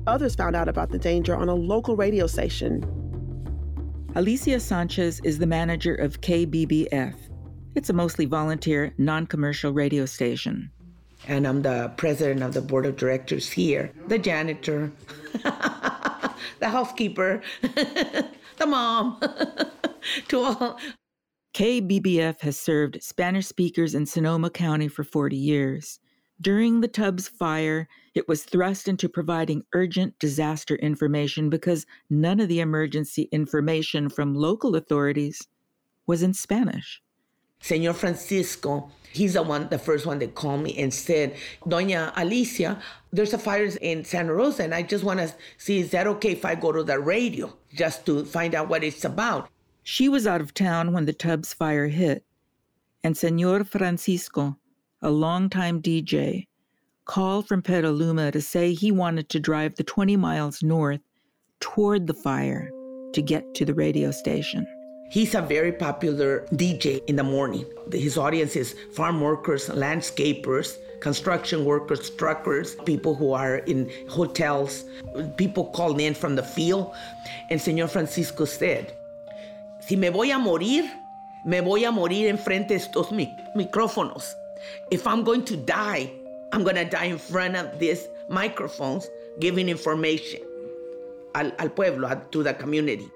Others 0.06 0.34
found 0.34 0.54
out 0.54 0.68
about 0.68 0.90
the 0.90 0.98
danger 0.98 1.34
on 1.34 1.48
a 1.48 1.54
local 1.54 1.96
radio 1.96 2.26
station. 2.26 2.84
Alicia 4.14 4.60
Sanchez 4.60 5.22
is 5.24 5.38
the 5.38 5.46
manager 5.46 5.94
of 5.94 6.20
KBBF. 6.20 7.14
It's 7.74 7.88
a 7.88 7.94
mostly 7.94 8.26
volunteer, 8.26 8.92
non 8.98 9.26
commercial 9.26 9.72
radio 9.72 10.04
station. 10.04 10.70
And 11.26 11.48
I'm 11.48 11.62
the 11.62 11.90
president 11.96 12.42
of 12.42 12.52
the 12.52 12.60
board 12.60 12.84
of 12.84 12.96
directors 12.96 13.48
here, 13.48 13.90
the 14.08 14.18
janitor, 14.18 14.92
the 15.32 16.68
housekeeper, 16.68 17.40
the 17.62 18.66
mom, 18.66 19.18
to 20.28 20.40
all. 20.40 20.78
KBBF 21.54 22.40
has 22.40 22.56
served 22.56 23.02
Spanish 23.02 23.46
speakers 23.46 23.94
in 23.94 24.06
Sonoma 24.06 24.48
County 24.48 24.88
for 24.88 25.04
40 25.04 25.36
years. 25.36 26.00
During 26.40 26.80
the 26.80 26.88
Tubbs 26.88 27.28
fire, 27.28 27.88
it 28.14 28.26
was 28.26 28.44
thrust 28.44 28.88
into 28.88 29.06
providing 29.06 29.62
urgent 29.74 30.18
disaster 30.18 30.76
information 30.76 31.50
because 31.50 31.84
none 32.08 32.40
of 32.40 32.48
the 32.48 32.60
emergency 32.60 33.28
information 33.32 34.08
from 34.08 34.34
local 34.34 34.76
authorities 34.76 35.46
was 36.06 36.22
in 36.22 36.32
Spanish. 36.32 37.02
Senor 37.60 37.92
Francisco, 37.92 38.90
he's 39.12 39.34
the 39.34 39.42
one, 39.42 39.68
the 39.68 39.78
first 39.78 40.06
one 40.06 40.20
that 40.20 40.34
called 40.34 40.62
me 40.62 40.76
and 40.78 40.92
said, 40.92 41.36
Doña 41.66 42.14
Alicia, 42.16 42.80
there's 43.12 43.34
a 43.34 43.38
fire 43.38 43.68
in 43.82 44.04
Santa 44.04 44.32
Rosa, 44.32 44.64
and 44.64 44.74
I 44.74 44.82
just 44.82 45.04
want 45.04 45.20
to 45.20 45.32
see, 45.58 45.80
is 45.80 45.90
that 45.90 46.06
okay 46.06 46.32
if 46.32 46.46
I 46.46 46.54
go 46.54 46.72
to 46.72 46.82
the 46.82 46.98
radio 46.98 47.54
just 47.74 48.06
to 48.06 48.24
find 48.24 48.54
out 48.54 48.70
what 48.70 48.82
it's 48.82 49.04
about? 49.04 49.50
She 49.84 50.08
was 50.08 50.26
out 50.28 50.40
of 50.40 50.54
town 50.54 50.92
when 50.92 51.06
the 51.06 51.12
Tubbs 51.12 51.52
fire 51.52 51.88
hit, 51.88 52.24
and 53.02 53.16
Senor 53.16 53.64
Francisco, 53.64 54.56
a 55.00 55.10
longtime 55.10 55.82
DJ, 55.82 56.46
called 57.04 57.48
from 57.48 57.62
Petaluma 57.62 58.30
to 58.30 58.40
say 58.40 58.74
he 58.74 58.92
wanted 58.92 59.28
to 59.30 59.40
drive 59.40 59.74
the 59.74 59.82
20 59.82 60.16
miles 60.16 60.62
north 60.62 61.00
toward 61.58 62.06
the 62.06 62.14
fire 62.14 62.70
to 63.12 63.20
get 63.20 63.54
to 63.54 63.64
the 63.64 63.74
radio 63.74 64.12
station. 64.12 64.64
He's 65.10 65.34
a 65.34 65.42
very 65.42 65.72
popular 65.72 66.46
DJ 66.52 67.04
in 67.08 67.16
the 67.16 67.24
morning. 67.24 67.66
His 67.90 68.16
audience 68.16 68.54
is 68.54 68.76
farm 68.94 69.20
workers, 69.20 69.68
landscapers, 69.68 70.76
construction 71.00 71.64
workers, 71.64 72.08
truckers, 72.10 72.76
people 72.86 73.16
who 73.16 73.32
are 73.32 73.58
in 73.58 73.90
hotels, 74.08 74.84
people 75.36 75.66
calling 75.72 76.00
in 76.00 76.14
from 76.14 76.36
the 76.36 76.42
field. 76.42 76.94
And 77.50 77.60
Señor 77.60 77.90
Francisco 77.90 78.44
said, 78.44 78.96
Si 79.82 79.96
me 79.96 80.10
voy 80.10 80.30
a 80.30 80.38
morir, 80.38 80.84
me 81.44 81.60
voy 81.60 81.84
a 81.84 81.90
morir 81.90 82.28
enfrente 82.28 82.74
de 82.74 82.76
estos 82.76 83.10
micrófonos. 83.10 84.32
If 84.92 85.08
I'm 85.08 85.24
going 85.24 85.44
to 85.46 85.56
die, 85.56 86.08
I'm 86.52 86.62
going 86.62 86.76
to 86.76 86.84
die 86.84 87.06
in 87.06 87.18
front 87.18 87.56
of 87.56 87.80
these 87.80 88.06
microphones 88.30 89.08
giving 89.40 89.68
information 89.68 90.40
al, 91.34 91.50
al 91.58 91.70
pueblo, 91.70 92.14
to 92.30 92.42
the 92.44 92.54
community. 92.54 93.10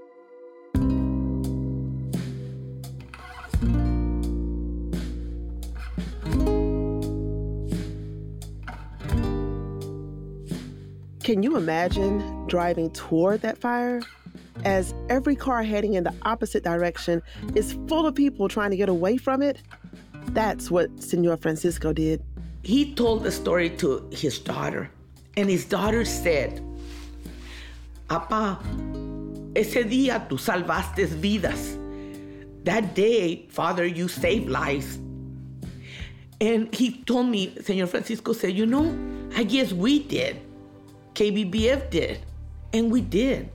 Can 11.22 11.44
you 11.44 11.56
imagine 11.56 12.46
driving 12.48 12.90
toward 12.90 13.42
that 13.42 13.58
fire? 13.58 14.00
As 14.64 14.94
every 15.08 15.36
car 15.36 15.62
heading 15.62 15.94
in 15.94 16.04
the 16.04 16.14
opposite 16.22 16.64
direction 16.64 17.22
is 17.54 17.78
full 17.88 18.06
of 18.06 18.14
people 18.14 18.48
trying 18.48 18.70
to 18.70 18.76
get 18.76 18.88
away 18.88 19.16
from 19.16 19.42
it? 19.42 19.62
That's 20.30 20.70
what 20.70 21.02
Senor 21.02 21.36
Francisco 21.36 21.92
did. 21.92 22.22
He 22.62 22.94
told 22.94 23.22
the 23.22 23.30
story 23.30 23.70
to 23.78 24.08
his 24.10 24.38
daughter, 24.38 24.90
and 25.36 25.48
his 25.48 25.64
daughter 25.64 26.04
said, 26.04 26.60
Apa, 28.10 28.58
ese 29.54 29.84
día 29.84 30.28
tú 30.28 30.38
salvaste 30.38 31.06
vidas. 31.06 31.76
That 32.64 32.94
day, 32.94 33.46
Father, 33.50 33.86
you 33.86 34.08
saved 34.08 34.48
lives. 34.48 34.98
And 36.40 36.72
he 36.74 37.02
told 37.04 37.28
me, 37.28 37.54
Senor 37.62 37.86
Francisco 37.86 38.32
said, 38.32 38.52
You 38.54 38.66
know, 38.66 38.92
I 39.36 39.44
guess 39.44 39.72
we 39.72 40.02
did. 40.02 40.36
KBBF 41.14 41.90
did. 41.90 42.20
And 42.72 42.90
we 42.90 43.00
did. 43.00 43.48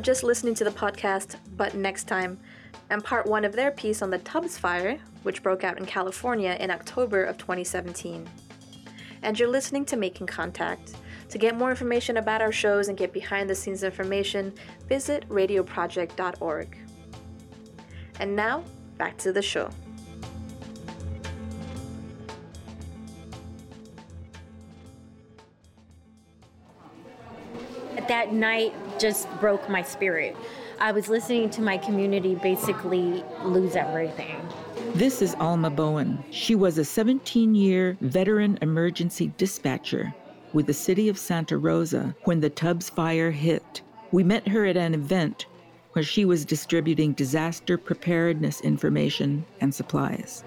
Were 0.00 0.04
just 0.04 0.24
listening 0.24 0.54
to 0.54 0.64
the 0.64 0.70
podcast, 0.70 1.36
but 1.58 1.74
next 1.74 2.04
time, 2.04 2.38
and 2.88 3.04
part 3.04 3.26
one 3.26 3.44
of 3.44 3.52
their 3.52 3.70
piece 3.70 4.00
on 4.00 4.08
the 4.08 4.16
Tubbs 4.16 4.56
fire, 4.56 4.98
which 5.24 5.42
broke 5.42 5.62
out 5.62 5.76
in 5.76 5.84
California 5.84 6.56
in 6.58 6.70
October 6.70 7.22
of 7.22 7.36
2017. 7.36 8.26
And 9.20 9.38
you're 9.38 9.46
listening 9.46 9.84
to 9.84 9.98
Making 9.98 10.26
Contact. 10.26 10.94
To 11.28 11.36
get 11.36 11.54
more 11.54 11.68
information 11.68 12.16
about 12.16 12.40
our 12.40 12.50
shows 12.50 12.88
and 12.88 12.96
get 12.96 13.12
behind 13.12 13.50
the 13.50 13.54
scenes 13.54 13.82
information, 13.82 14.54
visit 14.88 15.28
radioproject.org. 15.28 16.78
And 18.20 18.34
now, 18.34 18.64
back 18.96 19.18
to 19.18 19.34
the 19.34 19.42
show. 19.42 19.68
At 27.98 28.08
that 28.08 28.32
night 28.32 28.72
just 29.00 29.28
broke 29.40 29.68
my 29.68 29.82
spirit. 29.82 30.36
I 30.78 30.92
was 30.92 31.08
listening 31.08 31.50
to 31.50 31.62
my 31.62 31.78
community 31.78 32.34
basically 32.34 33.24
lose 33.42 33.74
everything. 33.74 34.40
This 34.94 35.22
is 35.22 35.34
Alma 35.36 35.70
Bowen. 35.70 36.22
She 36.30 36.54
was 36.54 36.78
a 36.78 36.84
17 36.84 37.54
year 37.54 37.96
veteran 38.00 38.58
emergency 38.60 39.32
dispatcher 39.38 40.14
with 40.52 40.66
the 40.66 40.74
city 40.74 41.08
of 41.08 41.18
Santa 41.18 41.56
Rosa 41.56 42.14
when 42.24 42.40
the 42.40 42.50
Tubbs 42.50 42.90
fire 42.90 43.30
hit. 43.30 43.82
We 44.12 44.24
met 44.24 44.48
her 44.48 44.66
at 44.66 44.76
an 44.76 44.94
event 44.94 45.46
where 45.92 46.02
she 46.04 46.24
was 46.24 46.44
distributing 46.44 47.12
disaster 47.12 47.76
preparedness 47.76 48.60
information 48.60 49.44
and 49.60 49.74
supplies. 49.74 50.44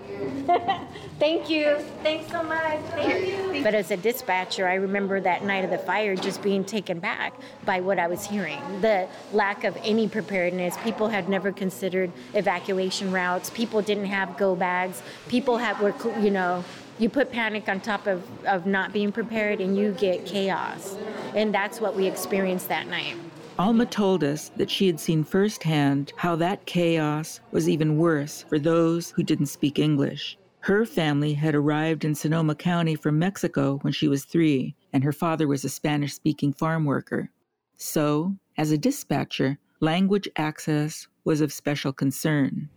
Thank 1.20 1.50
you. 1.50 1.78
Thanks 2.02 2.32
so 2.32 2.44
much. 2.44 2.80
Thank 2.92 3.56
you. 3.56 3.64
But 3.64 3.76
as 3.76 3.92
a 3.92 3.98
dispatcher, 3.98 4.68
I 4.68 4.76
remember 4.76 5.20
that 5.22 5.44
night 5.44 5.64
of 5.64 5.72
the 5.72 5.78
fire 5.78 6.16
just 6.16 6.42
being 6.42 6.64
taken 6.64 7.00
back 7.00 7.34
by 7.66 7.82
what 7.82 8.00
I 8.00 8.08
was 8.08 8.26
hearing. 8.26 8.60
The 8.82 9.08
lack 9.32 9.64
of 9.64 9.78
any 9.84 10.08
preparedness. 10.08 10.78
People 10.84 11.08
had 11.08 11.30
never 11.30 11.52
considered 11.52 12.12
evacuation 12.34 13.12
routes. 13.12 13.50
People 13.50 13.82
didn't 13.82 14.06
have 14.06 14.38
go 14.38 14.56
bags. 14.56 15.02
People 15.28 15.58
had 15.58 15.80
were 15.80 15.94
you 16.20 16.32
know 16.32 16.64
you 17.00 17.10
put 17.10 17.32
panic 17.32 17.68
on 17.68 17.80
top 17.80 18.08
of, 18.08 18.24
of 18.46 18.66
not 18.66 18.94
being 18.94 19.12
prepared 19.12 19.60
and 19.60 19.78
you 19.78 19.94
get 19.94 20.26
chaos. 20.26 20.96
And 21.36 21.54
that's 21.54 21.82
what 21.82 21.96
we 21.96 22.06
experienced 22.06 22.68
that 22.68 22.88
night. 22.88 23.16
Alma 23.60 23.86
told 23.86 24.24
us 24.24 24.50
that 24.58 24.72
she 24.72 24.88
had 24.88 25.00
seen 25.00 25.24
firsthand 25.24 26.12
how 26.18 26.36
that 26.36 26.66
chaos 26.66 27.40
was 27.52 27.70
even 27.70 28.00
worse 28.00 28.44
for 28.50 28.58
those 28.58 29.12
who 29.12 29.22
didn't 29.22 29.46
speak 29.46 29.78
English. 29.78 30.40
Her 30.62 30.88
family 30.88 31.34
had 31.34 31.54
arrived 31.54 32.04
in 32.04 32.16
Sonoma 32.16 32.56
County 32.56 32.96
from 32.96 33.20
Mexico 33.20 33.78
when 33.82 33.94
she 33.94 34.08
was 34.08 34.26
three, 34.26 34.76
and 34.92 35.04
her 35.04 35.12
father 35.12 35.48
was 35.48 35.64
a 35.64 35.70
Spanish 35.70 36.16
speaking 36.16 36.52
farm 36.52 36.86
worker. 36.86 37.30
So, 37.78 38.36
as 38.58 38.72
a 38.72 38.78
dispatcher, 38.78 39.60
language 39.80 40.28
access 40.36 41.08
was 41.24 41.40
of 41.40 41.54
special 41.54 41.94
concern. 41.94 42.70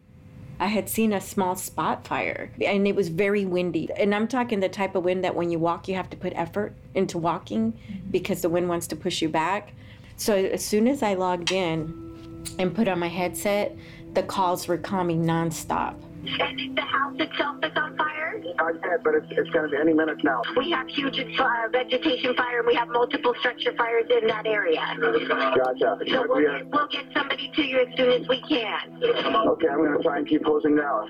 I 0.61 0.67
had 0.67 0.91
seen 0.91 1.13
a 1.13 1.21
small 1.21 1.55
spot 1.55 2.07
fire 2.07 2.51
and 2.65 2.87
it 2.87 2.97
was 2.97 3.09
very 3.09 3.45
windy. 3.45 3.89
And 3.97 4.15
I'm 4.15 4.27
talking 4.27 4.61
the 4.61 4.69
type 4.69 4.95
of 4.95 5.05
wind 5.05 5.23
that 5.25 5.35
when 5.35 5.51
you 5.51 5.59
walk, 5.59 5.87
you 5.87 5.95
have 5.95 6.11
to 6.11 6.17
put 6.17 6.33
effort 6.35 6.75
into 6.95 7.19
walking 7.19 7.79
because 8.11 8.43
the 8.43 8.49
wind 8.49 8.69
wants 8.69 8.87
to 8.89 8.97
push 8.97 9.21
you 9.21 9.29
back. 9.29 9.73
So 10.17 10.35
as 10.35 10.65
soon 10.65 10.89
as 10.89 11.03
I 11.03 11.15
logged 11.15 11.53
in 11.53 12.45
and 12.59 12.75
put 12.75 12.89
on 12.89 12.99
my 12.99 13.09
headset, 13.09 13.77
the 14.15 14.23
calls 14.23 14.67
were 14.67 14.79
coming 14.79 15.25
nonstop. 15.25 15.95
And 16.41 16.77
the 16.77 16.83
house 16.83 17.15
itself 17.19 17.59
is 17.63 17.71
on 17.77 17.97
fire? 17.97 18.43
Not 18.57 18.75
yet, 18.83 19.05
but 19.05 19.15
it's, 19.15 19.27
it's 19.31 19.51
going 19.51 19.67
to 19.67 19.71
be 19.71 19.77
any 19.77 19.93
minute 19.93 20.25
now. 20.25 20.43
We 20.57 20.71
have 20.71 20.89
huge 20.89 21.19
uh, 21.19 21.69
vegetation 21.71 22.35
fire 22.35 22.59
and 22.59 22.67
we 22.67 22.75
have 22.75 22.89
multiple 22.89 23.35
structure 23.39 23.75
fires 23.77 24.07
in 24.11 24.27
that 24.27 24.47
area. 24.47 24.81
Gotcha. 25.29 25.99
So 26.09 26.25
we'll, 26.27 26.37
We 26.39 26.45
get, 26.45 26.67
we'll 26.69 26.89
get 26.89 27.05
somebody 27.15 27.53
to 27.55 27.63
you 27.63 27.79
as 27.81 27.97
soon 27.97 28.23
as 28.23 28.29
we 28.29 28.41
can. 28.41 29.01
Okay, 29.05 29.69
I'm 29.69 29.79
going 29.79 29.97
to 29.97 30.03
try 30.03 30.19
and 30.19 30.27
keep 30.27 30.45
closing 30.45 30.75
now. 30.75 31.07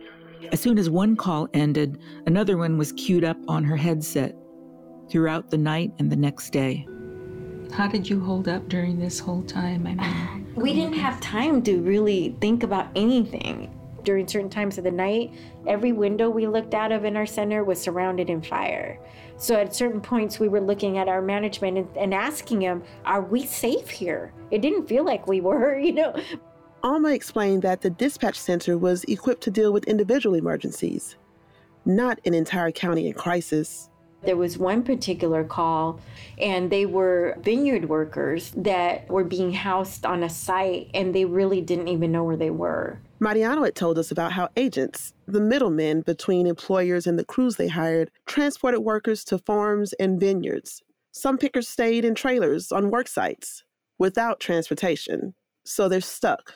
As 0.52 0.60
soon 0.60 0.78
as 0.78 0.90
one 0.90 1.16
call 1.16 1.48
ended, 1.54 1.98
another 2.26 2.58
one 2.58 2.76
was 2.76 2.92
queued 2.92 3.24
up 3.24 3.38
on 3.48 3.64
her 3.64 3.76
headset 3.76 4.36
throughout 5.08 5.50
the 5.50 5.58
night 5.58 5.92
and 5.98 6.10
the 6.10 6.16
next 6.16 6.50
day. 6.50 6.86
How 7.72 7.88
did 7.88 8.08
you 8.08 8.20
hold 8.20 8.48
up 8.48 8.68
during 8.68 8.98
this 8.98 9.18
whole 9.18 9.42
time? 9.42 9.86
I 9.86 9.94
mean, 9.94 10.46
We 10.56 10.72
didn't 10.72 10.94
have 10.94 11.20
time 11.20 11.62
to 11.64 11.80
really 11.82 12.34
think 12.40 12.62
about 12.62 12.88
anything. 12.96 13.70
During 14.04 14.26
certain 14.26 14.48
times 14.48 14.78
of 14.78 14.84
the 14.84 14.90
night, 14.90 15.34
every 15.66 15.92
window 15.92 16.30
we 16.30 16.46
looked 16.46 16.72
out 16.72 16.92
of 16.92 17.04
in 17.04 17.16
our 17.16 17.26
center 17.26 17.62
was 17.62 17.80
surrounded 17.80 18.30
in 18.30 18.40
fire. 18.40 18.98
So 19.36 19.56
at 19.56 19.74
certain 19.74 20.00
points, 20.00 20.40
we 20.40 20.48
were 20.48 20.60
looking 20.60 20.96
at 20.96 21.08
our 21.08 21.20
management 21.20 21.76
and, 21.76 21.96
and 21.96 22.14
asking 22.14 22.60
them, 22.60 22.82
Are 23.04 23.20
we 23.20 23.44
safe 23.44 23.90
here? 23.90 24.32
It 24.50 24.62
didn't 24.62 24.86
feel 24.86 25.04
like 25.04 25.26
we 25.26 25.40
were, 25.40 25.78
you 25.78 25.92
know. 25.92 26.14
Alma 26.82 27.10
explained 27.10 27.62
that 27.62 27.82
the 27.82 27.90
dispatch 27.90 28.38
center 28.38 28.78
was 28.78 29.04
equipped 29.04 29.42
to 29.42 29.50
deal 29.50 29.72
with 29.72 29.84
individual 29.84 30.36
emergencies, 30.36 31.16
not 31.84 32.18
an 32.24 32.32
entire 32.32 32.70
county 32.70 33.08
in 33.08 33.12
crisis. 33.12 33.90
There 34.26 34.36
was 34.36 34.58
one 34.58 34.82
particular 34.82 35.44
call, 35.44 36.00
and 36.36 36.68
they 36.68 36.84
were 36.84 37.38
vineyard 37.40 37.88
workers 37.88 38.52
that 38.56 39.08
were 39.08 39.22
being 39.22 39.52
housed 39.52 40.04
on 40.04 40.24
a 40.24 40.28
site, 40.28 40.90
and 40.92 41.14
they 41.14 41.24
really 41.24 41.60
didn't 41.60 41.88
even 41.88 42.10
know 42.10 42.24
where 42.24 42.36
they 42.36 42.50
were. 42.50 42.98
Mariano 43.20 43.62
had 43.62 43.76
told 43.76 43.98
us 43.98 44.10
about 44.10 44.32
how 44.32 44.48
agents, 44.56 45.14
the 45.26 45.40
middlemen 45.40 46.00
between 46.00 46.46
employers 46.46 47.06
and 47.06 47.18
the 47.18 47.24
crews 47.24 47.54
they 47.54 47.68
hired, 47.68 48.10
transported 48.26 48.80
workers 48.80 49.24
to 49.24 49.38
farms 49.38 49.92
and 49.94 50.20
vineyards. 50.20 50.82
Some 51.12 51.38
pickers 51.38 51.68
stayed 51.68 52.04
in 52.04 52.14
trailers 52.14 52.72
on 52.72 52.90
work 52.90 53.08
sites 53.08 53.62
without 53.96 54.40
transportation, 54.40 55.34
so 55.64 55.88
they're 55.88 56.00
stuck 56.00 56.54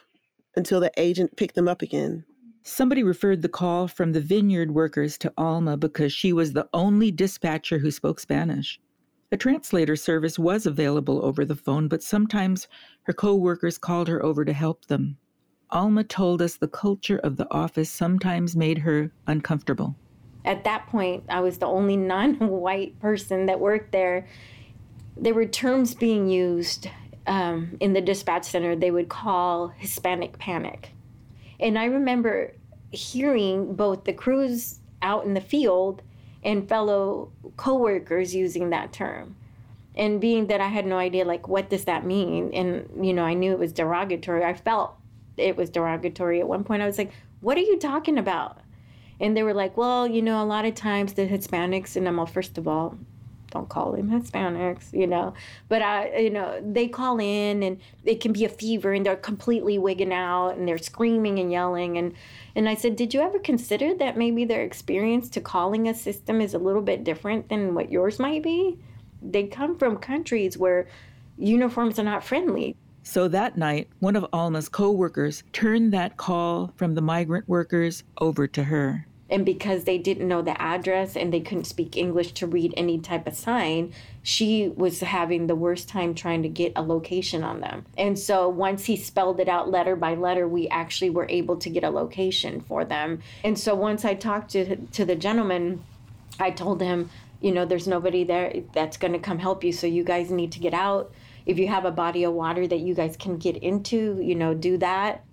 until 0.57 0.81
the 0.81 0.93
agent 0.99 1.37
picked 1.37 1.55
them 1.55 1.69
up 1.69 1.83
again. 1.83 2.25
Somebody 2.62 3.02
referred 3.02 3.40
the 3.40 3.49
call 3.49 3.88
from 3.88 4.12
the 4.12 4.21
vineyard 4.21 4.73
workers 4.73 5.17
to 5.19 5.33
Alma 5.38 5.79
because 5.79 6.12
she 6.12 6.33
was 6.33 6.52
the 6.52 6.69
only 6.75 7.11
dispatcher 7.11 7.79
who 7.79 7.90
spoke 7.90 8.21
Spanish. 8.21 8.79
A 9.33 9.37
translator 9.37 9.97
service 9.97 10.38
was 10.38 10.67
available 10.67 11.25
over 11.25 11.45
the 11.45 11.55
phone, 11.55 11.88
but 11.88 12.02
sometimes 12.02 12.69
her 13.05 13.14
co 13.14 13.35
workers 13.35 13.79
called 13.79 14.09
her 14.09 14.23
over 14.23 14.45
to 14.45 14.52
help 14.52 14.87
them. 14.87 15.17
Alma 15.71 16.05
told 16.05 16.43
us 16.43 16.57
the 16.57 16.69
culture 16.69 17.19
of 17.19 17.37
the 17.37 17.50
office 17.50 17.90
sometimes 17.90 18.57
made 18.57 18.79
her 18.79 19.11
uncomfortable. 19.26 19.97
At 20.45 20.64
that 20.64 20.87
point, 20.88 21.25
I 21.29 21.40
was 21.40 21.59
the 21.59 21.67
only 21.67 21.97
non 22.14 22.35
white 22.49 22.99
person 22.99 23.47
that 23.47 23.61
worked 23.61 23.93
there. 23.93 24.26
There 25.17 25.35
were 25.35 25.47
terms 25.47 25.95
being 25.95 26.29
used 26.29 26.88
um, 27.26 27.76
in 27.81 27.93
the 27.95 28.00
dispatch 28.00 28.45
center 28.45 28.75
they 28.75 28.90
would 28.90 29.09
call 29.09 29.69
Hispanic 29.69 30.38
panic. 30.38 30.93
And 31.61 31.79
I 31.79 31.85
remember 31.85 32.55
hearing 32.90 33.75
both 33.75 34.05
the 34.05 34.12
crews 34.12 34.81
out 35.02 35.25
in 35.25 35.35
the 35.35 35.40
field 35.40 36.02
and 36.43 36.69
fellow 36.69 37.31
coworkers 37.57 38.35
using 38.35 38.71
that 38.71 38.93
term. 38.93 39.37
And 39.95 40.21
being 40.21 40.47
that 40.47 40.61
I 40.61 40.69
had 40.69 40.87
no 40.87 40.97
idea, 40.97 41.25
like, 41.25 41.49
what 41.49 41.69
does 41.69 41.85
that 41.85 42.06
mean? 42.06 42.52
And, 42.54 43.04
you 43.04 43.13
know, 43.13 43.25
I 43.25 43.35
knew 43.35 43.52
it 43.52 43.58
was 43.58 43.73
derogatory. 43.73 44.45
I 44.45 44.54
felt 44.54 44.95
it 45.37 45.56
was 45.56 45.69
derogatory. 45.69 46.41
At 46.41 46.49
one 46.49 46.65
point, 46.65 46.82
I 46.82 46.87
was 46.87 46.97
like, 46.97 47.13
what 47.41 47.58
are 47.58 47.63
you 47.63 47.78
talking 47.78 48.19
about? 48.19 48.58
And 49.19 49.37
they 49.37 49.43
were 49.43 49.54
like, 49.54 49.76
well, 49.76 50.06
you 50.06 50.23
know, 50.23 50.43
a 50.43 50.47
lot 50.47 50.65
of 50.65 50.75
times 50.75 51.13
the 51.13 51.26
Hispanics, 51.26 51.97
and 51.97 52.08
I'm 52.08 52.19
all, 52.19 52.26
first 52.26 52.56
of 52.56 52.67
all, 52.67 52.97
don't 53.50 53.69
call 53.69 53.93
them 53.93 54.10
Hispanics, 54.10 54.93
you 54.93 55.06
know. 55.06 55.34
But 55.69 55.82
I, 55.82 56.17
you 56.17 56.30
know, 56.30 56.60
they 56.65 56.89
call 56.89 57.19
in 57.19 57.63
and 57.63 57.80
it 58.04 58.21
can 58.21 58.32
be 58.32 58.45
a 58.45 58.49
fever 58.49 58.93
and 58.93 59.04
they're 59.04 59.17
completely 59.17 59.78
wigging 59.78 60.13
out 60.13 60.50
and 60.50 60.67
they're 60.67 60.78
screaming 60.78 61.39
and 61.39 61.50
yelling 61.50 61.99
and 61.99 62.15
and 62.56 62.69
I 62.69 62.75
said, 62.75 62.97
"Did 62.97 63.15
you 63.15 63.21
ever 63.21 63.39
consider 63.39 63.95
that 63.95 64.17
maybe 64.17 64.45
their 64.45 64.63
experience 64.63 65.28
to 65.30 65.41
calling 65.41 65.89
a 65.89 65.95
system 65.95 66.41
is 66.41 66.54
a 66.54 66.58
little 66.58 66.82
bit 66.82 67.04
different 67.04 67.49
than 67.49 67.75
what 67.75 67.93
yours 67.93 68.19
might 68.19 68.43
be? 68.43 68.78
They 69.23 69.45
come 69.45 69.78
from 69.78 69.99
countries 69.99 70.58
where 70.58 70.89
uniforms 71.39 71.99
are 71.99 72.04
not 72.04 72.25
friendly." 72.25 72.76
So 73.02 73.28
that 73.28 73.56
night, 73.56 73.89
one 73.99 74.15
of 74.15 74.26
Alma's 74.32 74.69
co 74.69 74.91
workers 74.91 75.43
turned 75.52 75.93
that 75.93 76.17
call 76.17 76.73
from 76.76 76.95
the 76.95 77.00
migrant 77.00 77.49
workers 77.49 78.04
over 78.19 78.47
to 78.49 78.65
her. 78.65 79.06
And 79.30 79.47
because 79.47 79.84
they 79.84 79.97
didn't 79.97 80.26
know 80.26 80.43
the 80.43 80.60
address 80.60 81.16
and 81.16 81.32
they 81.32 81.40
couldn't 81.40 81.64
speak 81.64 81.97
English 81.97 82.32
to 82.32 82.47
read 82.47 82.75
any 82.76 82.99
type 82.99 83.26
of 83.26 83.34
sign, 83.34 83.93
she 84.23 84.69
was 84.69 85.00
having 85.00 85.47
the 85.47 85.54
worst 85.54 85.88
time 85.88 86.14
trying 86.14 86.43
to 86.43 86.49
get 86.49 86.73
a 86.75 86.82
location 86.82 87.45
on 87.45 87.60
them. 87.60 87.86
And 87.97 88.19
so 88.19 88.49
once 88.49 88.84
he 88.84 88.97
spelled 88.97 89.40
it 89.40 89.49
out 89.49 89.71
letter 89.71 89.95
by 89.95 90.14
letter, 90.14 90.49
we 90.49 90.69
actually 90.69 91.10
were 91.10 91.26
able 91.28 91.56
to 91.58 91.71
get 91.71 91.84
a 91.84 91.90
location 91.90 92.60
for 92.60 92.84
them. 92.84 93.23
And 93.45 93.58
so 93.58 93.75
once 93.75 94.04
I 94.04 94.14
talked 94.14 94.50
to 94.50 94.76
to 94.76 95.04
the 95.04 95.16
gentleman, 95.16 95.84
I 96.38 96.50
told 96.50 96.80
him, 96.80 97.10
you 97.40 97.52
know, 97.52 97.64
there's 97.64 97.86
nobody 97.86 98.25
there 98.25 98.52
that's 98.75 98.97
going 98.97 99.12
to 99.12 99.19
come 99.19 99.38
help 99.38 99.62
you, 99.64 99.73
so 99.73 99.86
you 99.86 100.04
guys 100.04 100.30
need 100.30 100.52
to 100.52 100.58
get 100.58 100.75
out. 100.75 101.12
If 101.47 101.58
you 101.58 101.69
have 101.69 101.84
a 101.84 101.90
body 101.90 102.25
of 102.25 102.32
water 102.32 102.66
that 102.66 102.80
you 102.80 102.95
guys 102.95 103.16
can 103.16 103.38
get 103.38 103.56
into, 103.56 104.21
you 104.21 104.34
know, 104.34 104.54
do 104.54 104.76
that. 104.78 105.25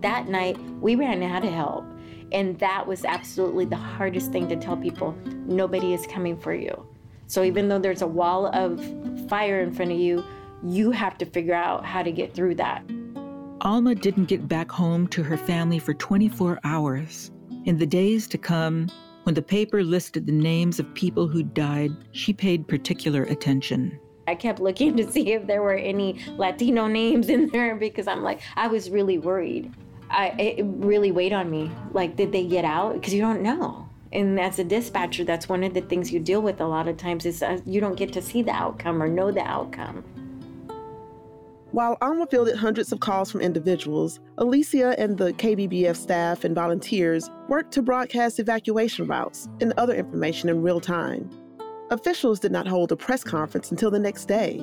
That 0.00 0.28
night, 0.28 0.58
we 0.80 0.96
ran 0.96 1.22
out 1.22 1.44
of 1.44 1.52
help. 1.52 1.84
And 2.32 2.58
that 2.58 2.86
was 2.86 3.04
absolutely 3.04 3.64
the 3.64 3.76
hardest 3.76 4.32
thing 4.32 4.48
to 4.48 4.56
tell 4.56 4.76
people. 4.76 5.16
Nobody 5.46 5.94
is 5.94 6.06
coming 6.06 6.36
for 6.36 6.54
you. 6.54 6.86
So 7.26 7.42
even 7.42 7.68
though 7.68 7.78
there's 7.78 8.02
a 8.02 8.06
wall 8.06 8.46
of 8.46 8.80
fire 9.28 9.60
in 9.60 9.72
front 9.72 9.92
of 9.92 9.98
you, 9.98 10.24
you 10.62 10.90
have 10.90 11.16
to 11.18 11.26
figure 11.26 11.54
out 11.54 11.84
how 11.84 12.02
to 12.02 12.12
get 12.12 12.34
through 12.34 12.56
that. 12.56 12.84
Alma 13.62 13.94
didn't 13.94 14.24
get 14.24 14.48
back 14.48 14.70
home 14.70 15.06
to 15.08 15.22
her 15.22 15.36
family 15.36 15.78
for 15.78 15.94
24 15.94 16.60
hours. 16.64 17.30
In 17.66 17.78
the 17.78 17.86
days 17.86 18.26
to 18.28 18.38
come, 18.38 18.88
when 19.24 19.34
the 19.34 19.42
paper 19.42 19.84
listed 19.84 20.26
the 20.26 20.32
names 20.32 20.80
of 20.80 20.94
people 20.94 21.28
who 21.28 21.42
died, 21.42 21.92
she 22.12 22.32
paid 22.32 22.66
particular 22.66 23.24
attention. 23.24 23.98
I 24.26 24.34
kept 24.34 24.60
looking 24.60 24.96
to 24.96 25.10
see 25.10 25.32
if 25.32 25.46
there 25.46 25.62
were 25.62 25.74
any 25.74 26.20
Latino 26.36 26.86
names 26.86 27.28
in 27.28 27.48
there 27.48 27.76
because 27.76 28.06
I'm 28.06 28.22
like, 28.22 28.40
I 28.56 28.66
was 28.66 28.88
really 28.88 29.18
worried. 29.18 29.72
I, 30.10 30.28
it 30.38 30.64
really 30.64 31.12
weighed 31.12 31.32
on 31.32 31.50
me. 31.50 31.70
Like, 31.92 32.16
did 32.16 32.32
they 32.32 32.46
get 32.46 32.64
out? 32.64 32.94
Because 32.94 33.14
you 33.14 33.20
don't 33.20 33.42
know. 33.42 33.88
And 34.12 34.40
as 34.40 34.58
a 34.58 34.64
dispatcher, 34.64 35.24
that's 35.24 35.48
one 35.48 35.62
of 35.62 35.72
the 35.72 35.82
things 35.82 36.12
you 36.12 36.18
deal 36.18 36.42
with 36.42 36.60
a 36.60 36.66
lot 36.66 36.88
of 36.88 36.96
times 36.96 37.26
is 37.26 37.42
uh, 37.42 37.60
you 37.64 37.80
don't 37.80 37.96
get 37.96 38.12
to 38.14 38.22
see 38.22 38.42
the 38.42 38.52
outcome 38.52 39.00
or 39.02 39.08
know 39.08 39.30
the 39.30 39.42
outcome. 39.42 40.04
While 41.70 41.96
Alma 42.00 42.26
fielded 42.26 42.56
hundreds 42.56 42.90
of 42.90 42.98
calls 42.98 43.30
from 43.30 43.40
individuals, 43.40 44.18
Alicia 44.38 44.98
and 44.98 45.16
the 45.16 45.32
KBBF 45.34 45.94
staff 45.94 46.42
and 46.42 46.52
volunteers 46.52 47.30
worked 47.48 47.72
to 47.74 47.82
broadcast 47.82 48.40
evacuation 48.40 49.06
routes 49.06 49.48
and 49.60 49.72
other 49.76 49.94
information 49.94 50.48
in 50.48 50.62
real 50.62 50.80
time. 50.80 51.30
Officials 51.90 52.40
did 52.40 52.50
not 52.50 52.66
hold 52.66 52.90
a 52.90 52.96
press 52.96 53.22
conference 53.22 53.70
until 53.70 53.92
the 53.92 54.00
next 54.00 54.24
day, 54.26 54.58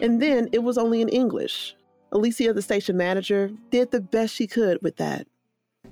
and 0.00 0.22
then 0.22 0.48
it 0.52 0.62
was 0.62 0.78
only 0.78 1.02
in 1.02 1.10
English. 1.10 1.76
Alicia, 2.12 2.52
the 2.52 2.62
station 2.62 2.96
manager, 2.96 3.50
did 3.70 3.90
the 3.90 4.00
best 4.00 4.34
she 4.34 4.46
could 4.46 4.78
with 4.82 4.96
that. 4.96 5.26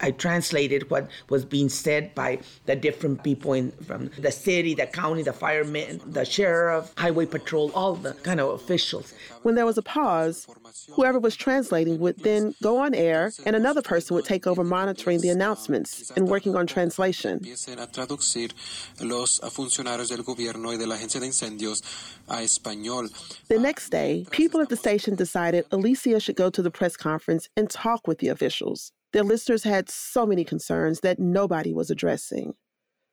I 0.00 0.10
translated 0.10 0.90
what 0.90 1.08
was 1.28 1.44
being 1.44 1.68
said 1.68 2.14
by 2.14 2.40
the 2.66 2.76
different 2.76 3.22
people 3.22 3.52
in, 3.52 3.70
from 3.72 4.10
the 4.18 4.32
city, 4.32 4.74
the 4.74 4.86
county, 4.86 5.22
the 5.22 5.32
firemen, 5.32 6.00
the 6.06 6.24
sheriff, 6.24 6.92
highway 6.96 7.26
patrol, 7.26 7.70
all 7.74 7.94
the 7.94 8.14
kind 8.14 8.40
of 8.40 8.50
officials. 8.50 9.14
When 9.42 9.54
there 9.54 9.66
was 9.66 9.78
a 9.78 9.82
pause, 9.82 10.46
whoever 10.92 11.18
was 11.18 11.36
translating 11.36 11.98
would 11.98 12.18
then 12.18 12.54
go 12.62 12.78
on 12.78 12.94
air, 12.94 13.32
and 13.46 13.56
another 13.56 13.82
person 13.82 14.14
would 14.16 14.24
take 14.24 14.46
over 14.46 14.64
monitoring 14.64 15.20
the 15.20 15.28
announcements 15.28 16.10
and 16.16 16.28
working 16.28 16.56
on 16.56 16.66
translation. 16.66 17.40
empiecen 17.40 17.78
a 17.78 17.86
traducir 17.86 18.52
los 19.00 19.40
funcionarios 19.52 20.08
del 20.08 20.22
gobierno 20.22 20.72
y 20.72 20.76
de 20.76 20.86
la 20.86 20.96
agencia 20.96 21.20
de 21.20 21.26
incendios 21.26 21.82
a 22.28 22.42
español. 22.42 23.10
The 23.48 23.58
next 23.58 23.90
day, 23.90 24.26
people 24.30 24.60
at 24.60 24.68
the 24.68 24.76
station 24.76 25.14
decided 25.14 25.66
Alicia 25.70 26.20
should 26.20 26.36
go 26.36 26.50
to 26.50 26.62
the 26.62 26.70
press 26.70 26.96
conference 26.96 27.48
and 27.56 27.70
talk 27.70 28.06
with 28.06 28.18
the 28.18 28.28
officials. 28.28 28.92
Their 29.14 29.22
listeners 29.22 29.62
had 29.62 29.88
so 29.88 30.26
many 30.26 30.42
concerns 30.42 30.98
that 31.00 31.20
nobody 31.20 31.72
was 31.72 31.88
addressing. 31.88 32.54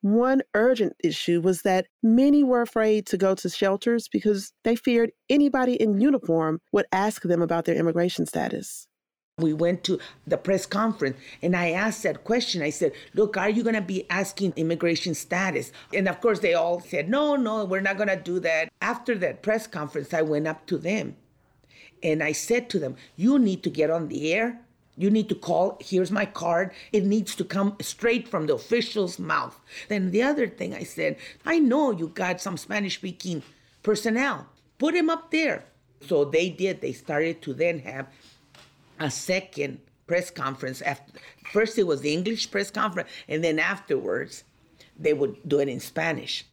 One 0.00 0.42
urgent 0.52 0.94
issue 1.04 1.40
was 1.40 1.62
that 1.62 1.86
many 2.02 2.42
were 2.42 2.60
afraid 2.60 3.06
to 3.06 3.16
go 3.16 3.36
to 3.36 3.48
shelters 3.48 4.08
because 4.08 4.52
they 4.64 4.74
feared 4.74 5.12
anybody 5.30 5.74
in 5.74 6.00
uniform 6.00 6.58
would 6.72 6.86
ask 6.90 7.22
them 7.22 7.40
about 7.40 7.66
their 7.66 7.76
immigration 7.76 8.26
status. 8.26 8.88
We 9.38 9.52
went 9.52 9.84
to 9.84 10.00
the 10.26 10.38
press 10.38 10.66
conference 10.66 11.18
and 11.40 11.54
I 11.54 11.70
asked 11.70 12.02
that 12.02 12.24
question. 12.24 12.62
I 12.62 12.70
said, 12.70 12.94
Look, 13.14 13.36
are 13.36 13.48
you 13.48 13.62
going 13.62 13.76
to 13.76 13.80
be 13.80 14.10
asking 14.10 14.54
immigration 14.56 15.14
status? 15.14 15.70
And 15.94 16.08
of 16.08 16.20
course, 16.20 16.40
they 16.40 16.54
all 16.54 16.80
said, 16.80 17.08
No, 17.08 17.36
no, 17.36 17.64
we're 17.64 17.80
not 17.80 17.96
going 17.96 18.08
to 18.08 18.16
do 18.16 18.40
that. 18.40 18.72
After 18.80 19.14
that 19.18 19.40
press 19.40 19.68
conference, 19.68 20.12
I 20.12 20.22
went 20.22 20.48
up 20.48 20.66
to 20.66 20.78
them 20.78 21.14
and 22.02 22.24
I 22.24 22.32
said 22.32 22.68
to 22.70 22.80
them, 22.80 22.96
You 23.14 23.38
need 23.38 23.62
to 23.62 23.70
get 23.70 23.88
on 23.88 24.08
the 24.08 24.32
air. 24.32 24.62
You 24.96 25.10
need 25.10 25.28
to 25.30 25.34
call. 25.34 25.78
Here's 25.80 26.10
my 26.10 26.26
card. 26.26 26.72
It 26.92 27.04
needs 27.04 27.34
to 27.36 27.44
come 27.44 27.76
straight 27.80 28.28
from 28.28 28.46
the 28.46 28.54
official's 28.54 29.18
mouth. 29.18 29.58
Then 29.88 30.10
the 30.10 30.22
other 30.22 30.46
thing 30.46 30.74
I 30.74 30.82
said, 30.82 31.16
I 31.46 31.58
know 31.58 31.90
you 31.90 32.08
got 32.08 32.40
some 32.40 32.56
Spanish 32.56 32.96
speaking 32.96 33.42
personnel. 33.82 34.46
Put 34.78 34.94
him 34.94 35.08
up 35.08 35.30
there. 35.30 35.64
So 36.06 36.24
they 36.24 36.50
did. 36.50 36.80
They 36.80 36.92
started 36.92 37.40
to 37.42 37.54
then 37.54 37.78
have 37.80 38.06
a 38.98 39.10
second 39.10 39.80
press 40.06 40.30
conference. 40.30 40.82
After 40.82 41.12
first 41.52 41.78
it 41.78 41.86
was 41.86 42.00
the 42.02 42.12
English 42.12 42.50
press 42.50 42.70
conference, 42.70 43.08
and 43.28 43.42
then 43.42 43.58
afterwards 43.58 44.44
they 44.98 45.12
would 45.14 45.36
do 45.48 45.60
it 45.60 45.68
in 45.68 45.80
Spanish. 45.80 46.44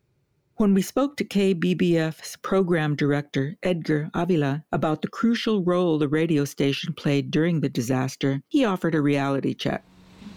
When 0.59 0.73
we 0.73 0.81
spoke 0.81 1.15
to 1.15 1.23
KBBF's 1.23 2.35
program 2.35 2.93
director, 2.93 3.55
Edgar 3.63 4.09
Avila, 4.13 4.65
about 4.73 5.01
the 5.01 5.07
crucial 5.07 5.63
role 5.63 5.97
the 5.97 6.09
radio 6.09 6.43
station 6.43 6.93
played 6.93 7.31
during 7.31 7.61
the 7.61 7.69
disaster, 7.69 8.41
he 8.49 8.65
offered 8.65 8.93
a 8.93 8.99
reality 8.99 9.53
check. 9.53 9.85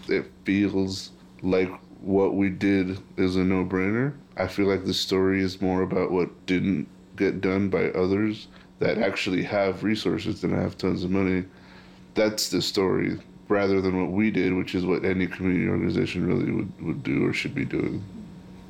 It 0.07 0.31
feels 0.45 1.11
like 1.41 1.69
what 1.99 2.35
we 2.35 2.49
did 2.49 2.99
is 3.17 3.35
a 3.35 3.43
no 3.43 3.65
brainer. 3.65 4.13
I 4.37 4.47
feel 4.47 4.67
like 4.67 4.85
the 4.85 4.93
story 4.93 5.41
is 5.41 5.61
more 5.61 5.81
about 5.81 6.11
what 6.11 6.45
didn't 6.45 6.87
get 7.17 7.41
done 7.41 7.67
by 7.67 7.89
others 7.89 8.47
that 8.79 8.99
actually 8.99 9.43
have 9.43 9.83
resources 9.83 10.41
and 10.45 10.53
have 10.53 10.77
tons 10.77 11.03
of 11.03 11.11
money 11.11 11.43
that's 12.15 12.47
the 12.47 12.61
story 12.61 13.19
rather 13.49 13.81
than 13.81 13.99
what 13.99 14.13
we 14.13 14.31
did, 14.31 14.53
which 14.53 14.73
is 14.73 14.85
what 14.85 15.03
any 15.03 15.27
community 15.27 15.67
organization 15.67 16.25
really 16.25 16.49
would, 16.49 16.81
would 16.81 17.03
do 17.03 17.27
or 17.27 17.33
should 17.33 17.53
be 17.53 17.65
doing. 17.65 18.01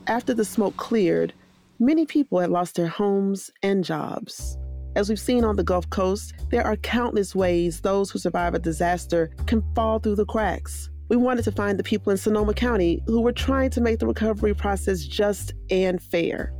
After 0.07 0.33
the 0.33 0.43
smoke 0.43 0.75
cleared, 0.75 1.33
many 1.79 2.05
people 2.05 2.39
had 2.39 2.49
lost 2.49 2.75
their 2.75 2.87
homes 2.87 3.51
and 3.61 3.83
jobs. 3.83 4.57
As 4.95 5.09
we've 5.09 5.19
seen 5.19 5.43
on 5.43 5.55
the 5.55 5.63
Gulf 5.63 5.89
Coast, 5.89 6.33
there 6.51 6.65
are 6.65 6.75
countless 6.77 7.33
ways 7.33 7.81
those 7.81 8.11
who 8.11 8.19
survive 8.19 8.53
a 8.53 8.59
disaster 8.59 9.31
can 9.47 9.63
fall 9.73 9.99
through 9.99 10.15
the 10.15 10.25
cracks. 10.25 10.89
We 11.09 11.17
wanted 11.17 11.43
to 11.45 11.51
find 11.51 11.79
the 11.79 11.83
people 11.83 12.11
in 12.11 12.17
Sonoma 12.17 12.53
County 12.53 13.01
who 13.07 13.21
were 13.21 13.31
trying 13.31 13.71
to 13.71 13.81
make 13.81 13.99
the 13.99 14.07
recovery 14.07 14.53
process 14.53 15.01
just 15.01 15.53
and 15.69 16.01
fair. 16.01 16.53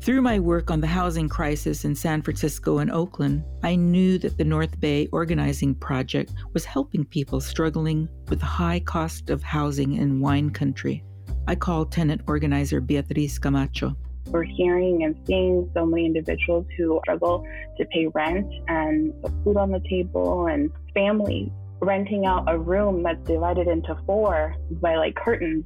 Through 0.00 0.22
my 0.22 0.40
work 0.40 0.70
on 0.70 0.80
the 0.80 0.86
housing 0.86 1.28
crisis 1.28 1.84
in 1.84 1.94
San 1.94 2.22
Francisco 2.22 2.78
and 2.78 2.90
Oakland, 2.90 3.44
I 3.62 3.76
knew 3.76 4.18
that 4.18 4.36
the 4.36 4.44
North 4.44 4.80
Bay 4.80 5.08
Organizing 5.12 5.76
Project 5.76 6.32
was 6.54 6.64
helping 6.64 7.04
people 7.04 7.40
struggling 7.40 8.08
with 8.28 8.40
the 8.40 8.46
high 8.46 8.80
cost 8.80 9.30
of 9.30 9.44
housing 9.44 9.94
in 9.94 10.20
wine 10.20 10.50
country. 10.50 11.04
I 11.46 11.54
called 11.54 11.92
tenant 11.92 12.22
organizer 12.26 12.80
Beatriz 12.80 13.38
Camacho. 13.38 13.96
We're 14.26 14.44
hearing 14.44 15.04
and 15.04 15.16
seeing 15.26 15.70
so 15.74 15.84
many 15.84 16.06
individuals 16.06 16.66
who 16.76 17.00
struggle 17.04 17.46
to 17.78 17.84
pay 17.86 18.06
rent 18.08 18.50
and 18.68 19.12
put 19.22 19.32
food 19.44 19.56
on 19.56 19.70
the 19.70 19.80
table, 19.88 20.46
and 20.46 20.70
families 20.94 21.50
renting 21.80 22.26
out 22.26 22.44
a 22.46 22.56
room 22.56 23.02
that's 23.02 23.22
divided 23.26 23.66
into 23.66 23.96
four 24.06 24.54
by 24.80 24.96
like 24.96 25.16
curtains 25.16 25.64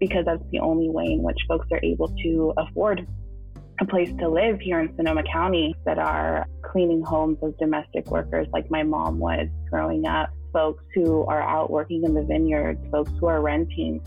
because 0.00 0.24
that's 0.24 0.42
the 0.50 0.58
only 0.58 0.90
way 0.90 1.04
in 1.04 1.22
which 1.22 1.38
folks 1.46 1.68
are 1.70 1.78
able 1.84 2.08
to 2.24 2.52
afford 2.56 3.06
a 3.80 3.84
place 3.86 4.12
to 4.18 4.28
live 4.28 4.60
here 4.60 4.80
in 4.80 4.94
Sonoma 4.96 5.22
County 5.22 5.74
that 5.84 5.98
are 5.98 6.46
cleaning 6.62 7.02
homes 7.02 7.38
as 7.42 7.52
domestic 7.58 8.10
workers, 8.10 8.46
like 8.52 8.70
my 8.70 8.82
mom 8.82 9.18
was 9.18 9.46
growing 9.70 10.06
up, 10.06 10.30
folks 10.52 10.84
who 10.94 11.24
are 11.26 11.42
out 11.42 11.70
working 11.70 12.04
in 12.04 12.14
the 12.14 12.22
vineyards, 12.22 12.80
folks 12.90 13.10
who 13.18 13.26
are 13.26 13.40
renting. 13.40 14.00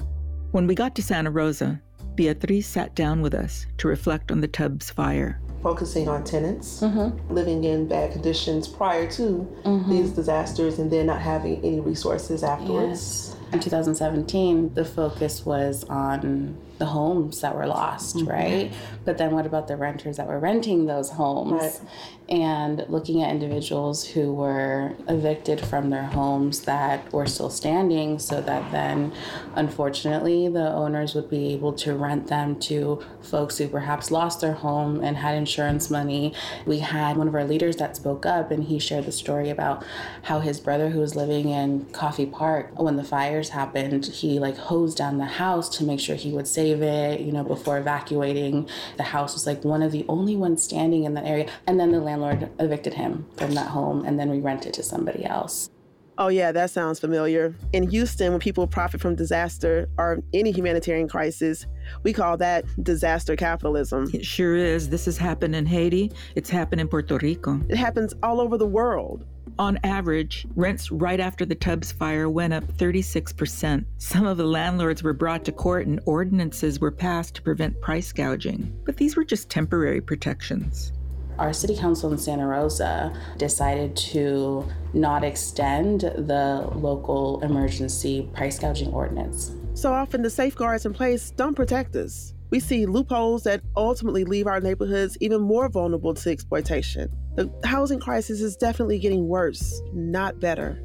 When 0.52 0.68
we 0.68 0.76
got 0.76 0.96
to 0.96 1.04
Santa 1.04 1.32
Rosa, 1.32 1.82
Beatriz 2.16 2.66
sat 2.66 2.96
down 2.96 3.22
with 3.22 3.34
us 3.34 3.66
to 3.78 3.88
reflect 3.88 4.32
on 4.32 4.42
the 4.42 4.48
Tubbs 4.48 4.90
fire. 4.90 5.40
Focusing 5.62 6.08
on 6.08 6.24
tenants 6.24 6.82
mm-hmm. 6.82 7.34
living 7.34 7.64
in 7.64 7.88
bad 7.88 8.12
conditions 8.12 8.68
prior 8.68 9.10
to 9.12 9.48
mm-hmm. 9.64 9.90
these 9.90 10.12
disasters 10.12 10.78
and 10.78 10.92
then 10.92 11.08
not 11.08 11.22
having 11.22 11.58
any 11.66 11.80
resources 11.80 12.44
afterwards. 12.44 13.30
Yes. 13.30 13.54
In 13.54 13.60
2017, 13.60 14.74
the 14.74 14.86
focus 14.86 15.46
was 15.46 15.84
on 15.86 16.58
the 16.78 16.86
homes 16.86 17.42
that 17.42 17.56
were 17.56 17.68
lost, 17.68 18.18
mm-hmm. 18.18 18.28
right? 18.28 18.74
But 19.06 19.18
then 19.18 19.32
what 19.32 19.46
about 19.46 19.68
the 19.68 19.78
renters 19.78 20.18
that 20.18 20.28
were 20.28 20.40
renting 20.40 20.86
those 20.86 21.10
homes? 21.10 21.62
Right. 21.62 21.82
And 22.28 22.86
looking 22.90 23.22
at 23.22 23.30
individuals 23.30 24.04
who 24.06 24.34
were 24.34 24.96
evicted 25.08 25.62
from 25.62 25.92
their 25.92 26.06
homes 26.06 26.62
that 26.62 27.14
were 27.14 27.28
still 27.28 27.52
standing, 27.52 28.18
so 28.18 28.42
that 28.42 28.72
then, 28.72 29.14
unfortunately, 29.56 30.48
the 30.48 30.74
owners 30.74 31.14
would 31.14 31.30
be 31.30 31.54
able 31.54 31.74
to 31.74 31.94
rent 31.94 32.28
them 32.28 32.60
to 32.62 33.04
folks 33.22 33.60
who 33.60 33.68
perhaps 33.68 34.10
lost 34.10 34.42
their 34.42 34.54
home 34.54 35.04
and 35.04 35.18
had 35.18 35.36
insurance 35.36 35.92
money. 35.92 36.34
We 36.66 36.80
had 36.80 37.18
one 37.18 37.28
of 37.28 37.36
our 37.36 37.46
leaders 37.46 37.76
that 37.78 37.96
spoke 37.96 38.26
up, 38.26 38.50
and 38.50 38.64
he 38.64 38.80
shared 38.80 39.06
the 39.06 39.12
story 39.12 39.52
about 39.52 39.86
how 40.24 40.40
his 40.40 40.60
brother, 40.60 40.90
who 40.90 41.00
was 41.00 41.16
living 41.16 41.50
in 41.50 41.86
Coffey 41.92 42.26
Park, 42.26 42.72
when 42.80 42.96
the 42.96 43.04
fires 43.04 43.50
happened, 43.50 44.06
he 44.06 44.40
like 44.40 44.58
hosed 44.58 44.98
down 44.98 45.20
the 45.20 45.26
house 45.26 45.70
to 45.78 45.84
make 45.84 46.00
sure 46.00 46.16
he 46.16 46.32
would 46.32 46.48
save 46.48 46.82
it, 46.82 47.22
you 47.22 47.32
know, 47.32 47.44
before 47.44 47.78
evacuating. 47.78 48.68
The 48.98 49.04
house 49.04 49.34
was 49.34 49.46
like 49.46 49.64
one 49.64 49.84
of 49.84 49.92
the 49.92 50.06
only 50.10 50.36
ones 50.36 50.64
standing 50.64 51.04
in 51.04 51.14
that 51.14 51.26
area. 51.26 51.50
And 51.68 51.80
then 51.80 51.92
the 51.92 52.02
landlord 52.18 52.52
evicted 52.60 52.94
him 52.94 53.26
from 53.38 53.54
that 53.56 53.68
home 53.68 54.06
and 54.06 54.20
then 54.20 54.30
we 54.30 54.40
rented 54.40 54.74
to 54.74 54.84
somebody 54.84 55.26
else. 55.26 55.70
Oh, 56.18 56.30
yeah, 56.30 56.54
that 56.54 56.70
sounds 56.70 56.98
familiar. 56.98 57.54
In 57.74 57.90
Houston, 57.90 58.32
when 58.32 58.40
people 58.40 58.68
profit 58.68 59.02
from 59.02 59.16
disaster 59.16 59.90
or 59.98 60.20
any 60.34 60.52
humanitarian 60.52 61.10
crisis, 61.10 61.66
we 62.04 62.14
call 62.14 62.38
that 62.38 62.64
disaster 62.82 63.36
capitalism. 63.36 64.10
It 64.14 64.26
sure 64.26 64.56
is. 64.56 64.88
This 64.88 65.06
has 65.06 65.18
happened 65.18 65.56
in 65.56 65.66
Haiti, 65.66 66.14
it's 66.36 66.50
happened 66.50 66.80
in 66.80 66.88
Puerto 66.88 67.18
Rico. 67.18 67.60
It 67.68 67.76
happens 67.76 68.14
all 68.24 68.40
over 68.40 68.58
the 68.58 68.66
world. 68.66 69.26
On 69.60 69.78
average, 69.84 70.46
rents 70.56 70.92
right 70.92 71.20
after 71.20 71.46
the 71.46 71.56
Tubbs 71.56 71.92
fire 71.92 72.30
went 72.30 72.54
up 72.54 72.64
36%. 72.64 73.86
Some 73.98 74.26
of 74.26 74.38
the 74.38 74.46
landlords 74.46 75.04
were 75.04 75.14
brought 75.14 75.46
to 75.46 75.52
court 75.52 75.86
and 75.86 76.00
ordinances 76.06 76.80
were 76.80 76.92
passed 76.92 77.36
to 77.36 77.42
prevent 77.42 77.80
price 77.82 78.12
gouging. 78.12 78.74
But 78.86 78.98
these 78.98 79.16
were 79.16 79.24
just 79.24 79.50
temporary 79.50 80.02
protections. 80.02 80.92
Our 81.38 81.52
city 81.52 81.76
council 81.76 82.12
in 82.12 82.18
Santa 82.18 82.48
Rosa 82.48 83.14
decided 83.38 83.96
to 83.98 84.66
not 84.94 85.24
extend 85.24 86.02
the 86.02 86.70
local 86.74 87.42
emergency 87.42 88.30
price 88.34 88.58
gouging 88.58 88.94
ordinance. 88.94 89.52
So 89.74 89.92
often, 89.92 90.22
the 90.22 90.30
safeguards 90.30 90.86
in 90.86 90.94
place 90.94 91.32
don't 91.32 91.56
protect 91.56 91.96
us. 91.96 92.34
We 92.50 92.62
see 92.62 92.86
loopholes 92.86 93.44
that 93.44 93.62
ultimately 93.76 94.24
leave 94.24 94.48
our 94.48 94.62
neighborhoods 94.62 95.18
even 95.20 95.42
more 95.42 95.68
vulnerable 95.68 96.14
to 96.14 96.30
exploitation. 96.30 97.12
The 97.36 97.52
housing 97.66 98.00
crisis 98.00 98.40
is 98.40 98.56
definitely 98.56 99.00
getting 99.00 99.28
worse, 99.28 99.82
not 99.94 100.40
better. 100.40 100.82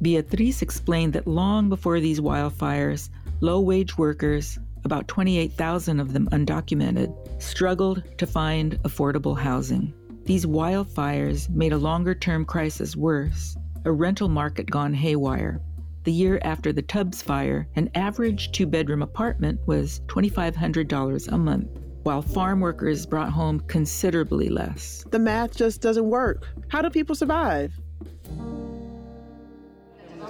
Beatriz 0.00 0.62
explained 0.62 1.12
that 1.12 1.26
long 1.26 1.68
before 1.68 2.00
these 2.00 2.20
wildfires, 2.20 3.10
low 3.40 3.60
wage 3.60 3.98
workers, 3.98 4.58
about 4.84 5.08
28,000 5.08 6.00
of 6.00 6.12
them 6.12 6.28
undocumented, 6.32 7.14
struggled 7.42 8.02
to 8.18 8.26
find 8.26 8.82
affordable 8.82 9.38
housing. 9.38 9.92
These 10.24 10.46
wildfires 10.46 11.48
made 11.50 11.72
a 11.72 11.78
longer 11.78 12.14
term 12.14 12.44
crisis 12.44 12.96
worse, 12.96 13.56
a 13.84 13.92
rental 13.92 14.28
market 14.28 14.70
gone 14.70 14.94
haywire. 14.94 15.60
The 16.04 16.12
year 16.12 16.38
after 16.42 16.72
the 16.72 16.82
Tubbs 16.82 17.22
fire, 17.22 17.68
an 17.76 17.90
average 17.94 18.52
two 18.52 18.66
bedroom 18.66 19.02
apartment 19.02 19.60
was 19.66 20.00
$2,500 20.08 21.28
a 21.28 21.38
month 21.38 21.68
while 22.02 22.22
farm 22.22 22.60
workers 22.60 23.06
brought 23.06 23.30
home 23.30 23.60
considerably 23.60 24.48
less. 24.48 25.04
The 25.10 25.18
math 25.18 25.56
just 25.56 25.80
doesn't 25.80 26.08
work. 26.08 26.48
How 26.68 26.82
do 26.82 26.90
people 26.90 27.14
survive? 27.14 27.72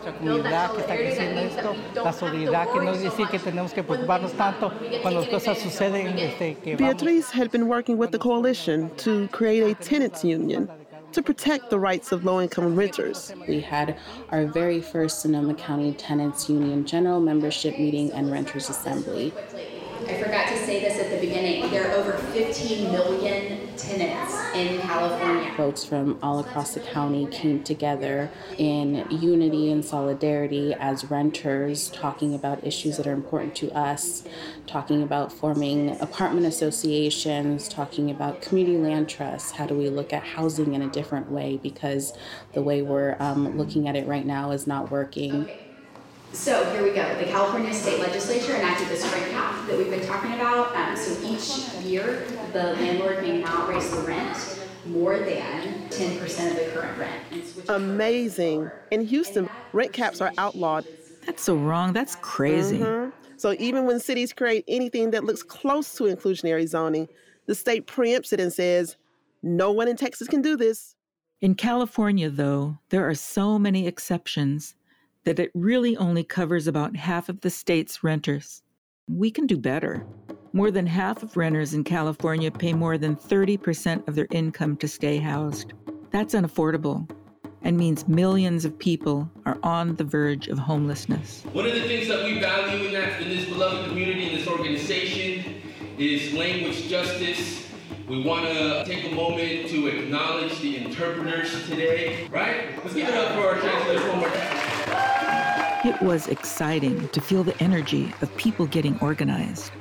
Comunidad 0.00 0.72
que 0.72 0.80
está 0.80 0.96
creciendo 0.96 1.40
esto, 1.40 1.74
la 2.02 2.12
solidaridad, 2.12 2.72
que 2.72 2.80
no 2.80 2.92
decir 2.92 3.28
que 3.28 3.38
tenemos 3.38 3.72
que 3.72 3.82
preocuparnos 3.82 4.32
tanto 4.32 4.72
cuando 5.02 5.20
las 5.20 5.28
cosas 5.28 5.58
suceden. 5.58 6.18
Este, 6.18 6.54
que 6.54 6.76
Beatriz 6.76 7.30
had 7.30 7.50
been 7.50 7.68
working 7.68 7.98
with 7.98 8.10
the 8.10 8.18
coalition 8.18 8.90
to 8.96 9.28
create 9.28 9.62
a 9.62 9.74
tenants 9.74 10.24
union 10.24 10.68
to 11.12 11.22
protect 11.22 11.70
the 11.70 11.78
rights 11.78 12.12
of 12.12 12.24
low 12.24 12.40
income 12.40 12.76
renters. 12.76 13.32
We 13.48 13.60
had 13.60 13.96
our 14.30 14.46
very 14.46 14.80
first 14.80 15.20
Sonoma 15.20 15.54
County 15.54 15.92
Tenants 15.92 16.48
Union 16.48 16.84
General 16.84 17.20
Membership 17.20 17.78
Meeting 17.78 18.12
and 18.12 18.30
Renters 18.30 18.70
Assembly 18.70 19.32
I 20.10 20.20
forgot 20.20 20.48
to 20.48 20.58
say 20.66 20.80
this 20.80 20.98
at 20.98 21.08
the 21.08 21.24
beginning. 21.24 21.70
There 21.70 21.88
are 21.88 21.94
over 21.94 22.14
15 22.14 22.90
million 22.90 23.68
tenants 23.76 24.34
in 24.56 24.80
California. 24.80 25.52
Folks 25.56 25.84
from 25.84 26.18
all 26.20 26.40
across 26.40 26.74
the 26.74 26.80
county 26.80 27.26
came 27.26 27.62
together 27.62 28.28
in 28.58 29.06
unity 29.08 29.70
and 29.70 29.84
solidarity 29.84 30.74
as 30.74 31.04
renters, 31.12 31.90
talking 31.90 32.34
about 32.34 32.66
issues 32.66 32.96
that 32.96 33.06
are 33.06 33.12
important 33.12 33.54
to 33.56 33.70
us, 33.70 34.24
talking 34.66 35.00
about 35.00 35.32
forming 35.32 35.90
apartment 36.00 36.44
associations, 36.44 37.68
talking 37.68 38.10
about 38.10 38.42
community 38.42 38.78
land 38.78 39.08
trusts. 39.08 39.52
How 39.52 39.66
do 39.66 39.76
we 39.76 39.90
look 39.90 40.12
at 40.12 40.24
housing 40.24 40.74
in 40.74 40.82
a 40.82 40.88
different 40.88 41.30
way? 41.30 41.60
Because 41.62 42.12
the 42.52 42.62
way 42.62 42.82
we're 42.82 43.14
um, 43.20 43.56
looking 43.56 43.86
at 43.86 43.94
it 43.94 44.08
right 44.08 44.26
now 44.26 44.50
is 44.50 44.66
not 44.66 44.90
working. 44.90 45.48
Okay. 46.30 46.36
So 46.36 46.64
here 46.72 46.82
we 46.82 46.90
go. 46.90 47.18
The 47.18 47.24
California 47.24 47.74
State 47.74 47.98
Legislature 47.98 48.56
enacted 48.56 48.88
this 48.88 49.02
rent 49.12 49.30
cap 49.32 49.66
that 49.66 49.76
we've 49.76 49.90
been 49.90 50.06
talking 50.06 50.32
about. 50.34 50.74
Um, 50.76 50.96
so 50.96 51.20
each 51.26 51.84
year, 51.84 52.24
the 52.52 52.74
landlord 52.74 53.22
may 53.22 53.40
not 53.40 53.68
raise 53.68 53.90
the 53.90 54.00
rent 54.02 54.60
more 54.86 55.18
than 55.18 55.88
10% 55.90 56.50
of 56.50 56.56
the 56.56 56.70
current 56.72 56.98
rent. 56.98 57.68
Amazing. 57.68 58.70
In 58.90 59.04
Houston, 59.06 59.48
rent 59.72 59.92
caps 59.92 60.20
are 60.20 60.32
outlawed. 60.38 60.86
That's 61.26 61.42
so 61.42 61.56
wrong. 61.56 61.92
That's 61.92 62.16
crazy. 62.16 62.78
Mhm. 62.78 63.12
So 63.36 63.54
even 63.58 63.86
when 63.86 64.00
cities 64.00 64.32
create 64.32 64.64
anything 64.68 65.10
that 65.10 65.24
looks 65.24 65.42
close 65.42 65.94
to 65.96 66.04
inclusionary 66.04 66.66
zoning, 66.66 67.08
the 67.46 67.54
state 67.54 67.86
preempts 67.86 68.32
it 68.32 68.40
and 68.40 68.52
says, 68.52 68.96
no 69.42 69.70
one 69.72 69.88
in 69.88 69.96
Texas 69.96 70.28
can 70.28 70.42
do 70.42 70.56
this. 70.56 70.94
In 71.40 71.54
California, 71.54 72.28
though, 72.30 72.78
there 72.90 73.08
are 73.08 73.14
so 73.14 73.58
many 73.58 73.86
exceptions 73.86 74.74
that 75.24 75.38
it 75.38 75.50
really 75.54 75.96
only 75.96 76.24
covers 76.24 76.66
about 76.66 76.96
half 76.96 77.28
of 77.28 77.40
the 77.40 77.50
state's 77.50 78.02
renters. 78.02 78.62
We 79.08 79.30
can 79.30 79.46
do 79.46 79.56
better. 79.56 80.06
More 80.52 80.70
than 80.70 80.86
half 80.86 81.22
of 81.22 81.36
renters 81.36 81.74
in 81.74 81.84
California 81.84 82.50
pay 82.50 82.72
more 82.72 82.98
than 82.98 83.16
30% 83.16 84.08
of 84.08 84.14
their 84.14 84.28
income 84.30 84.76
to 84.78 84.88
stay 84.88 85.18
housed. 85.18 85.72
That's 86.10 86.34
unaffordable 86.34 87.08
and 87.62 87.76
means 87.76 88.08
millions 88.08 88.64
of 88.64 88.78
people 88.78 89.30
are 89.44 89.58
on 89.62 89.94
the 89.96 90.04
verge 90.04 90.48
of 90.48 90.58
homelessness. 90.58 91.44
One 91.52 91.66
of 91.66 91.74
the 91.74 91.82
things 91.82 92.08
that 92.08 92.24
we 92.24 92.40
value 92.40 92.86
in, 92.86 92.92
that, 92.94 93.20
in 93.20 93.28
this 93.28 93.44
beloved 93.48 93.88
community, 93.88 94.30
in 94.30 94.38
this 94.38 94.48
organization, 94.48 95.62
is 95.98 96.32
language 96.32 96.88
justice. 96.88 97.68
We 98.08 98.22
want 98.22 98.46
to 98.46 98.84
take 98.86 99.12
a 99.12 99.14
moment 99.14 99.68
to 99.68 99.86
acknowledge 99.86 100.58
the 100.60 100.78
interpreters 100.78 101.68
today, 101.68 102.26
right? 102.28 102.76
Let's 102.82 102.94
give 102.94 103.08
it 103.08 103.14
up 103.14 103.34
for 103.34 103.46
our 103.48 103.60
translators 103.60 104.08
one 104.08 104.18
more 104.18 104.30
time. 104.30 104.59
It 105.82 105.98
was 106.02 106.28
exciting 106.28 107.08
to 107.08 107.22
feel 107.22 107.42
the 107.42 107.58
energy 107.62 108.12
of 108.20 108.36
people 108.36 108.66
getting 108.66 108.98
organized. 108.98 109.72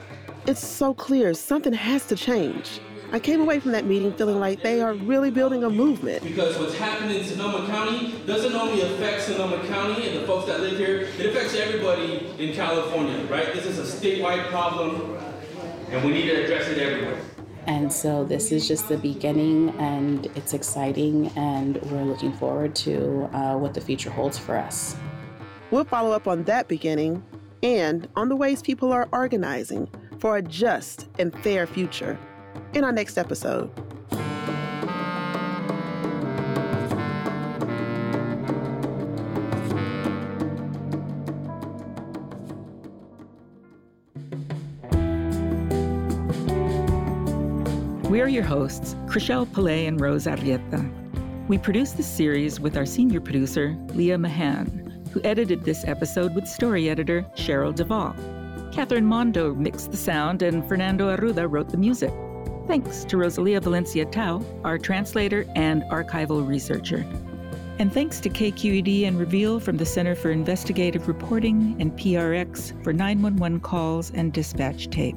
It's 0.48 0.66
so 0.66 0.94
clear 0.94 1.34
something 1.34 1.74
has 1.74 2.06
to 2.06 2.16
change. 2.16 2.80
I 3.12 3.20
came 3.20 3.42
away 3.42 3.60
from 3.60 3.74
that 3.74 3.86
meeting 3.86 4.14
feeling 4.14 4.40
like 4.40 4.64
they 4.64 4.80
are 4.80 4.94
really 4.94 5.30
building 5.30 5.66
a 5.66 5.70
movement. 5.70 6.24
Because 6.24 6.58
what's 6.58 6.78
happening 6.78 7.20
in 7.20 7.26
Sonoma 7.26 7.68
County 7.68 8.16
doesn't 8.26 8.54
only 8.54 8.82
affect 8.82 9.24
Sonoma 9.24 9.68
County 9.68 10.08
and 10.08 10.22
the 10.22 10.26
folks 10.26 10.46
that 10.46 10.62
live 10.62 10.78
here, 10.78 11.00
it 11.02 11.26
affects 11.26 11.54
everybody 11.56 12.34
in 12.40 12.56
California, 12.56 13.22
right? 13.26 13.54
This 13.54 13.66
is 13.66 13.78
a 13.78 13.84
statewide 13.84 14.48
problem, 14.48 15.18
and 15.90 16.06
we 16.06 16.12
need 16.14 16.28
to 16.28 16.46
address 16.46 16.70
it 16.70 16.78
everywhere. 16.78 17.22
And 17.66 17.92
so 17.92 18.24
this 18.24 18.54
is 18.54 18.70
just 18.70 18.88
the 18.88 18.98
beginning, 18.98 19.72
and 19.72 20.28
it's 20.36 20.54
exciting, 20.54 21.28
and 21.36 21.76
we're 21.92 22.06
looking 22.06 22.32
forward 22.32 22.74
to 22.76 23.30
uh, 23.34 23.58
what 23.58 23.74
the 23.74 23.82
future 23.82 24.12
holds 24.12 24.38
for 24.38 24.56
us. 24.56 24.96
We'll 25.72 25.86
follow 25.86 26.12
up 26.12 26.28
on 26.28 26.44
that 26.46 26.68
beginning 26.68 27.24
and 27.62 28.08
on 28.16 28.30
the 28.30 28.36
ways 28.36 28.62
people 28.62 28.92
are 28.92 29.08
organizing 29.12 29.88
for 30.20 30.38
a 30.38 30.42
just 30.42 31.08
and 31.20 31.34
fair 31.44 31.68
future 31.68 32.18
in 32.74 32.84
our 32.84 32.92
next 32.92 33.18
episode. 33.18 33.70
We 48.10 48.22
are 48.22 48.28
your 48.28 48.44
hosts, 48.44 48.96
Chrishelle 49.06 49.46
Palay 49.46 49.88
and 49.88 50.02
Rose 50.02 50.26
Arrieta. 50.26 50.92
We 51.48 51.60
produce 51.60 51.92
this 51.92 52.08
series 52.08 52.60
with 52.60 52.76
our 52.76 52.86
senior 52.86 53.22
producer, 53.22 53.78
Leah 53.94 54.18
Mahan, 54.18 54.89
who 55.12 55.22
edited 55.24 55.64
this 55.64 55.86
episode 55.86 56.36
with 56.36 56.48
story 56.48 56.90
editor 56.90 57.26
Cheryl 57.36 57.74
Duvall. 57.74 58.16
Catherine 58.72 59.06
Mondo 59.06 59.54
mixed 59.54 59.92
the 59.92 59.98
sound, 59.98 60.42
and 60.42 60.68
Fernando 60.68 61.16
Arruda 61.16 61.50
wrote 61.50 61.70
the 61.70 61.78
music. 61.78 62.14
Thanks 62.68 63.04
to 63.06 63.18
Rosalia 63.18 63.60
Valencia 63.60 64.06
Tau, 64.06 64.44
our 64.64 64.78
translator 64.78 65.46
and 65.56 65.82
archival 65.92 66.48
researcher. 66.48 67.06
And 67.80 67.92
thanks 67.92 68.20
to 68.20 68.30
KQED 68.30 69.08
and 69.08 69.18
Reveal 69.18 69.60
from 69.60 69.78
the 69.78 69.86
Center 69.86 70.14
for 70.14 70.32
Investigative 70.32 71.08
Reporting 71.08 71.78
and 71.80 71.92
PRX 71.94 72.84
for 72.84 72.94
911 72.94 73.62
calls 73.62 74.12
and 74.12 74.34
dispatch 74.34 74.90
tape. 74.90 75.16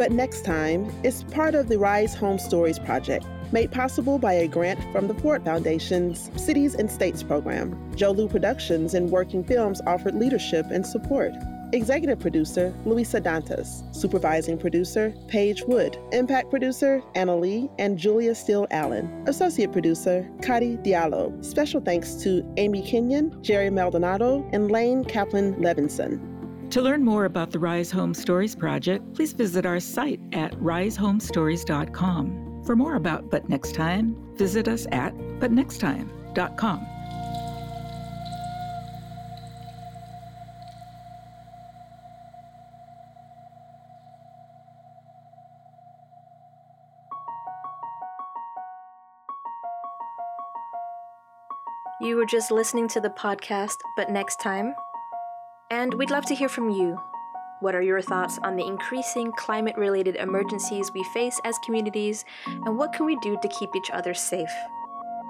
But 0.00 0.12
next 0.12 0.46
time 0.46 0.90
is 1.04 1.24
part 1.24 1.54
of 1.54 1.68
the 1.68 1.78
Rise 1.78 2.14
Home 2.14 2.38
Stories 2.38 2.78
project, 2.78 3.26
made 3.52 3.70
possible 3.70 4.18
by 4.18 4.32
a 4.32 4.48
grant 4.48 4.80
from 4.92 5.08
the 5.08 5.14
Ford 5.14 5.44
Foundation's 5.44 6.30
Cities 6.42 6.74
and 6.74 6.90
States 6.90 7.22
program. 7.22 7.74
Jolu 7.96 8.30
Productions 8.30 8.94
and 8.94 9.10
Working 9.10 9.44
Films 9.44 9.82
offered 9.86 10.14
leadership 10.14 10.64
and 10.70 10.86
support. 10.86 11.34
Executive 11.74 12.18
producer, 12.18 12.72
Luisa 12.86 13.20
Dantas. 13.20 13.94
Supervising 13.94 14.56
producer, 14.56 15.12
Paige 15.28 15.64
Wood. 15.64 15.98
Impact 16.12 16.48
producer, 16.48 17.02
Anna 17.14 17.36
Lee 17.36 17.68
and 17.78 17.98
Julia 17.98 18.34
Steele 18.34 18.66
Allen. 18.70 19.22
Associate 19.26 19.70
producer, 19.70 20.26
Kadi 20.40 20.78
Diallo. 20.78 21.44
Special 21.44 21.82
thanks 21.82 22.14
to 22.22 22.42
Amy 22.56 22.80
Kenyon, 22.80 23.36
Jerry 23.42 23.68
Maldonado, 23.68 24.48
and 24.54 24.70
Lane 24.70 25.04
Kaplan 25.04 25.56
Levinson. 25.56 26.29
To 26.70 26.80
learn 26.80 27.04
more 27.04 27.24
about 27.24 27.50
the 27.50 27.58
Rise 27.58 27.90
Home 27.90 28.14
Stories 28.14 28.54
project, 28.54 29.12
please 29.14 29.32
visit 29.32 29.66
our 29.66 29.80
site 29.80 30.20
at 30.32 30.52
risehomestories.com. 30.52 32.62
For 32.64 32.76
more 32.76 32.94
about 32.94 33.28
But 33.28 33.48
Next 33.48 33.74
Time, 33.74 34.14
visit 34.36 34.68
us 34.68 34.86
at 34.92 35.12
butnexttime.com. 35.40 36.86
You 52.00 52.16
were 52.16 52.26
just 52.26 52.52
listening 52.52 52.86
to 52.88 53.00
the 53.00 53.10
podcast, 53.10 53.76
but 53.96 54.08
next 54.08 54.40
time. 54.40 54.72
And 55.70 55.94
we'd 55.94 56.10
love 56.10 56.26
to 56.26 56.34
hear 56.34 56.48
from 56.48 56.70
you. 56.70 57.00
What 57.60 57.76
are 57.76 57.82
your 57.82 58.02
thoughts 58.02 58.40
on 58.42 58.56
the 58.56 58.66
increasing 58.66 59.30
climate 59.38 59.76
related 59.76 60.16
emergencies 60.16 60.90
we 60.92 61.04
face 61.14 61.38
as 61.44 61.58
communities, 61.64 62.24
and 62.46 62.76
what 62.76 62.92
can 62.92 63.06
we 63.06 63.16
do 63.16 63.38
to 63.40 63.48
keep 63.48 63.76
each 63.76 63.90
other 63.92 64.12
safe? 64.12 64.50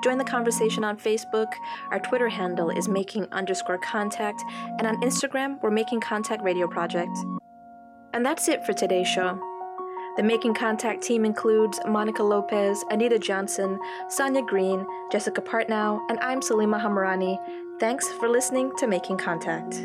Join 0.02 0.16
the 0.16 0.24
conversation 0.24 0.82
on 0.82 0.96
Facebook. 0.96 1.52
Our 1.90 1.98
Twitter 1.98 2.30
handle 2.30 2.70
is 2.70 2.88
making 2.88 3.26
underscore 3.32 3.78
contact, 3.78 4.42
and 4.78 4.86
on 4.86 5.02
Instagram, 5.02 5.60
we're 5.60 5.70
making 5.70 6.00
contact 6.00 6.42
radio 6.42 6.66
project. 6.66 7.16
And 8.14 8.24
that's 8.24 8.48
it 8.48 8.64
for 8.64 8.72
today's 8.72 9.08
show. 9.08 9.38
The 10.16 10.22
Making 10.22 10.54
Contact 10.54 11.02
team 11.02 11.24
includes 11.24 11.78
Monica 11.86 12.22
Lopez, 12.22 12.82
Anita 12.90 13.18
Johnson, 13.18 13.78
Sonia 14.08 14.42
Green, 14.42 14.86
Jessica 15.12 15.40
Partnow, 15.42 16.00
and 16.08 16.18
I'm 16.20 16.40
Salima 16.40 16.80
Hamarani. 16.80 17.38
Thanks 17.78 18.08
for 18.14 18.28
listening 18.28 18.72
to 18.78 18.86
Making 18.86 19.18
Contact. 19.18 19.80